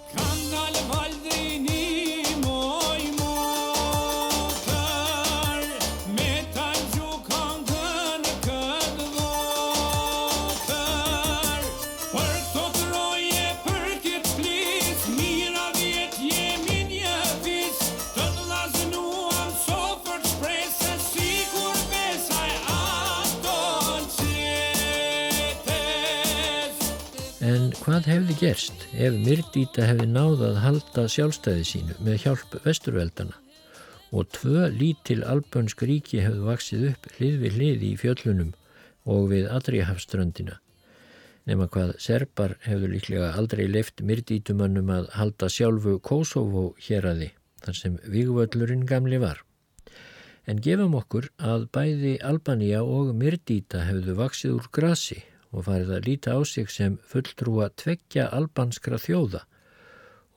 Hvað 27.90 28.06
hefði 28.06 28.34
gerst 28.38 28.84
ef 29.02 29.16
Myrdíta 29.18 29.88
hefði 29.90 30.04
náða 30.12 30.50
að 30.52 30.58
halda 30.62 31.04
sjálfstæði 31.10 31.64
sínu 31.66 31.96
með 32.06 32.20
hjálp 32.22 32.52
vesturveldana 32.62 33.40
og 34.14 34.28
tvö 34.36 34.68
lítil 34.70 35.24
albönsk 35.26 35.82
ríki 35.90 36.20
hefðu 36.22 36.44
vaksið 36.52 36.84
upp 36.92 37.08
hlið 37.16 37.40
við 37.42 37.58
hlið 37.58 37.86
í 37.88 37.90
fjöllunum 37.98 38.52
og 39.10 39.26
við 39.32 39.50
Adriahafströndina 39.56 40.60
nema 41.50 41.66
hvað 41.74 41.96
serbar 42.06 42.54
hefðu 42.68 42.92
líklega 42.92 43.32
aldrei 43.42 43.66
leift 43.66 44.06
Myrdítumannum 44.06 44.94
að 44.94 45.10
halda 45.18 45.50
sjálfu 45.50 45.96
Kosovo 46.12 46.68
hér 46.86 47.10
aði 47.16 47.32
þar 47.66 47.80
sem 47.80 47.98
Vígvöllurinn 48.06 48.86
gamli 48.86 49.18
var. 49.18 49.42
En 50.46 50.62
gefum 50.62 50.94
okkur 51.02 51.32
að 51.42 51.66
bæði 51.74 52.20
Albania 52.22 52.86
og 52.86 53.16
Myrdíta 53.18 53.82
hefðu 53.90 54.20
vaksið 54.22 54.60
úr 54.60 54.70
grasi 54.78 55.24
og 55.52 55.66
farið 55.66 55.95
að 55.97 56.08
líta 56.08 56.36
á 56.38 56.39
sig 56.45 56.70
sem 56.72 56.97
fulltrúa 57.10 57.70
tveggja 57.82 58.30
albanskra 58.36 59.00
þjóða 59.02 59.45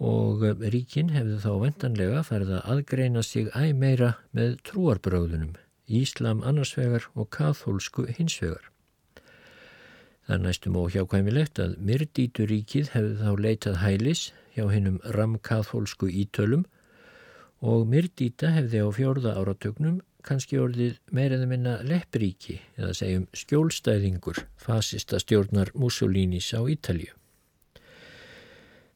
og 0.03 0.43
ríkin 0.73 1.13
hefði 1.15 1.39
þá 1.45 1.51
vendanlega 1.63 2.23
farið 2.27 2.57
að 2.57 2.69
aðgreina 2.75 3.23
sig 3.23 3.51
æg 3.55 3.77
meira 3.79 4.17
með 4.35 4.57
trúarbröðunum, 4.67 5.55
Íslam 5.87 6.43
annarsvegar 6.47 7.07
og 7.15 7.29
kathólsku 7.35 8.07
hinsvegar. 8.17 8.71
Það 10.27 10.45
næstum 10.47 10.79
óhjákvæmilegt 10.79 11.59
að 11.63 11.77
Myrdíturíkið 11.87 12.93
hefði 12.95 13.17
þá 13.21 13.31
leitað 13.47 13.81
hælis 13.83 14.23
hjá 14.55 14.65
hinnum 14.71 15.01
ramkathólsku 15.17 16.09
ítölum 16.09 16.65
og 17.63 17.87
Myrdíta 17.91 18.53
hefði 18.55 18.83
á 18.83 18.89
fjórða 18.95 19.35
áratögnum 19.39 20.01
kannski 20.27 20.59
orðið 20.63 20.99
meiraði 21.15 21.49
minna 21.51 21.79
leppríki 21.87 22.61
eða 22.79 22.93
segjum 22.97 23.27
skjólstæðingur 23.37 24.45
fasista 24.61 25.21
stjórnar 25.23 25.73
Mussolinis 25.75 26.53
á 26.55 26.63
Ítalju. 26.63 27.13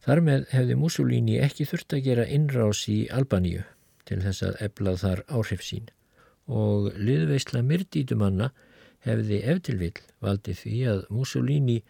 Þar 0.07 0.23
með 0.23 0.45
hefði 0.55 0.75
Mussolini 0.79 1.39
ekki 1.43 1.67
þurft 1.67 1.97
að 1.97 2.05
gera 2.07 2.27
innrás 2.31 2.85
í 2.93 2.99
Albaníu 3.11 3.65
til 4.07 4.21
þess 4.23 4.45
að 4.47 4.61
eblað 4.69 5.01
þar 5.03 5.23
áhrif 5.35 5.65
sín 5.67 5.89
og 6.47 6.93
liðveisla 6.95 7.63
myrdítumanna 7.67 8.53
hefði 9.07 9.41
eftirvill 9.51 9.97
valdið 10.23 10.61
því 10.61 10.83
að 10.93 11.01
Mussolini 11.17 11.81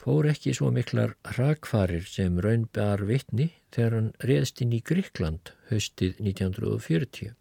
fór 0.00 0.28
ekki 0.28 0.52
svo 0.58 0.68
miklar 0.76 1.14
hrakfarir 1.30 2.04
sem 2.08 2.36
raunbar 2.44 3.06
vittni 3.08 3.48
þegar 3.72 3.96
hann 3.96 4.12
reðst 4.28 4.60
inn 4.60 4.76
í 4.76 4.82
Gríkland 4.84 5.54
höstið 5.70 6.20
1940 6.20 7.32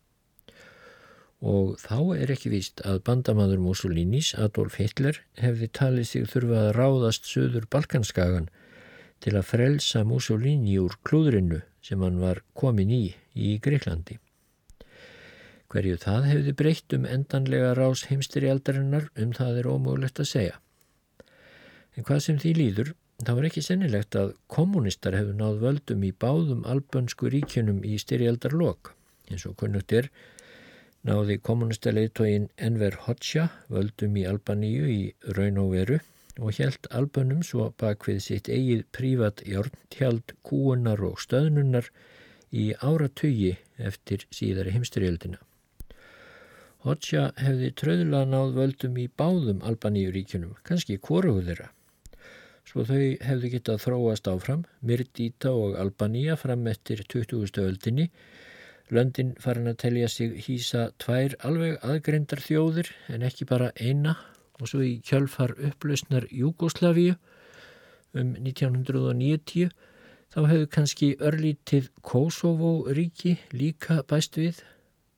og 1.44 1.76
þá 1.82 1.98
er 2.16 2.32
ekki 2.32 2.54
víst 2.54 2.82
að 2.88 3.02
bandamadur 3.08 3.60
Mussolinis, 3.60 4.32
Adolf 4.40 4.78
Hitler, 4.80 5.20
hefði 5.36 5.68
talið 5.76 6.08
sig 6.08 6.28
þurfa 6.32 6.62
að 6.70 6.76
ráðast 6.78 7.28
söður 7.28 7.68
Balkanskagan 7.68 8.48
til 9.24 9.36
að 9.36 9.50
frelsa 9.50 10.04
Mussolini 10.08 10.78
úr 10.80 10.96
klúðrinu 11.04 11.62
sem 11.84 12.02
hann 12.04 12.22
var 12.24 12.42
komin 12.56 12.92
í 12.96 13.04
í 13.36 13.58
Greiklandi. 13.64 14.20
Hverju 15.74 16.00
það 16.00 16.28
hefði 16.30 16.54
breytt 16.60 16.96
um 16.96 17.08
endanlega 17.10 17.72
rás 17.76 18.06
heimstri 18.08 18.50
aldarinnar 18.52 19.10
um 19.20 19.32
það 19.36 19.62
er 19.62 19.70
ómögulegt 19.72 20.22
að 20.22 20.30
segja. 20.30 20.60
En 21.98 22.06
hvað 22.08 22.22
sem 22.26 22.38
því 22.40 22.52
líður, 22.60 22.92
það 23.24 23.40
var 23.40 23.48
ekki 23.50 23.64
sennilegt 23.66 24.18
að 24.20 24.36
kommunistar 24.54 25.18
hefðu 25.18 25.34
náð 25.40 25.60
völdum 25.64 26.06
í 26.08 26.12
báðum 26.24 26.64
albönsku 26.70 27.32
ríkjunum 27.34 27.84
í 27.84 27.98
styrjaldarlokk. 28.00 28.94
eins 29.32 29.46
og 29.48 29.56
kunnugt 29.58 29.92
er 29.96 30.10
náði 31.08 31.36
kommunistaleittógin 31.44 32.48
Enver 32.56 32.96
Hoxha 33.06 33.50
völdum 33.72 34.16
í 34.20 34.24
Albaníu 34.30 34.88
í 34.88 35.02
raun 35.36 35.60
og 35.60 35.74
veru 35.76 36.00
og 36.40 36.56
helt 36.58 36.88
albönum 36.96 37.44
svo 37.46 37.68
bak 37.78 38.08
við 38.08 38.22
sitt 38.26 38.50
eigið 38.50 38.86
prívat 38.96 39.44
jórntjald, 39.46 40.34
kúunar 40.48 41.04
og 41.06 41.20
stöðnunnar 41.22 41.90
í 42.54 42.72
áratögi 42.80 43.58
eftir 43.78 44.24
síðari 44.34 44.74
heimstyrjöldina. 44.74 45.42
Hoxha 46.84 47.30
hefði 47.40 47.70
tröðulega 47.80 48.28
náð 48.28 48.58
völdum 48.58 48.98
í 49.00 49.06
báðum 49.08 49.62
Albaníuríkjunum, 49.64 50.58
kannski 50.68 50.98
kóruðu 51.00 51.46
þeirra. 51.50 51.70
Svo 52.68 52.84
þau 52.88 53.20
hefðu 53.28 53.52
getað 53.54 53.84
þróast 53.84 54.28
áfram, 54.32 54.66
Myrdíta 54.82 55.52
og 55.52 55.78
Albaníja 55.80 56.36
fram 56.40 56.68
eftir 56.72 57.04
20. 57.12 57.60
öldinni 57.64 58.10
Löndin 58.94 59.32
farin 59.42 59.70
að 59.72 59.80
telja 59.82 60.08
sig 60.12 60.36
hýsa 60.46 60.84
tvær 61.02 61.34
alveg 61.48 61.80
aðgreindar 61.82 62.42
þjóðir 62.44 62.92
en 63.10 63.24
ekki 63.26 63.48
bara 63.50 63.72
eina 63.82 64.14
og 64.60 64.70
svo 64.70 64.84
í 64.86 65.00
kjölfar 65.08 65.56
upplausnar 65.70 66.28
Júgoslavíu 66.30 67.16
um 68.14 68.36
1990 68.38 69.72
þá 70.34 70.38
hefðu 70.52 70.68
kannski 70.76 71.10
örlítið 71.30 71.90
Kosovo 72.06 72.74
ríki 72.94 73.40
líka 73.54 74.04
bæst 74.10 74.38
við. 74.38 74.62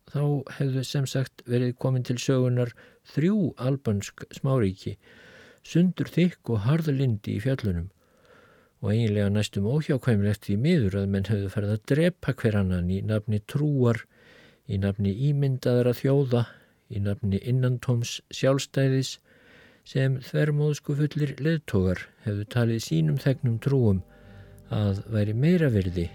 Þá 0.07 0.23
hefðu 0.59 0.85
sem 0.87 1.09
sagt 1.09 1.43
verið 1.49 1.75
komin 1.81 2.07
til 2.07 2.15
sögunar 2.21 2.71
þrjú 3.11 3.51
albansk 3.59 4.23
smáríki, 4.37 4.95
sundur 5.67 6.07
þykk 6.15 6.55
og 6.55 6.63
harðlindi 6.69 7.35
í 7.35 7.43
fjallunum 7.43 7.91
og 8.85 8.91
eiginlega 8.93 9.31
næstum 9.33 9.65
óhjákvæmlegt 9.65 10.45
í 10.53 10.55
miður 10.61 10.99
að 10.99 11.07
menn 11.09 11.25
höfðu 11.25 11.47
farið 11.49 11.71
að 11.73 11.85
drepa 11.89 12.33
hver 12.37 12.57
annan 12.59 12.91
í 12.93 12.99
nafni 13.01 13.39
trúar, 13.49 14.03
í 14.69 14.77
nafni 14.77 15.13
ímyndaðara 15.31 15.95
þjóða, 15.97 16.43
í 16.93 17.01
nafni 17.01 17.39
innantóms 17.49 18.19
sjálfstæðis 18.29 19.15
sem 19.89 20.19
þvermóðsku 20.27 20.99
fullir 21.01 21.33
leðtogar 21.41 22.05
hefðu 22.27 22.45
talið 22.53 22.85
sínum 22.85 23.17
þegnum 23.25 23.57
trúum 23.65 24.05
að 24.69 25.01
væri 25.17 25.33
meira 25.33 25.73
virði 25.73 26.05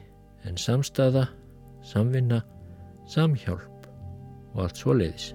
en 0.46 0.58
samstaða, 0.58 1.26
samvinna, 1.82 2.44
samhjálp 3.10 3.90
og 4.54 4.66
allt 4.68 4.78
svo 4.78 4.94
leiðis. 4.94 5.32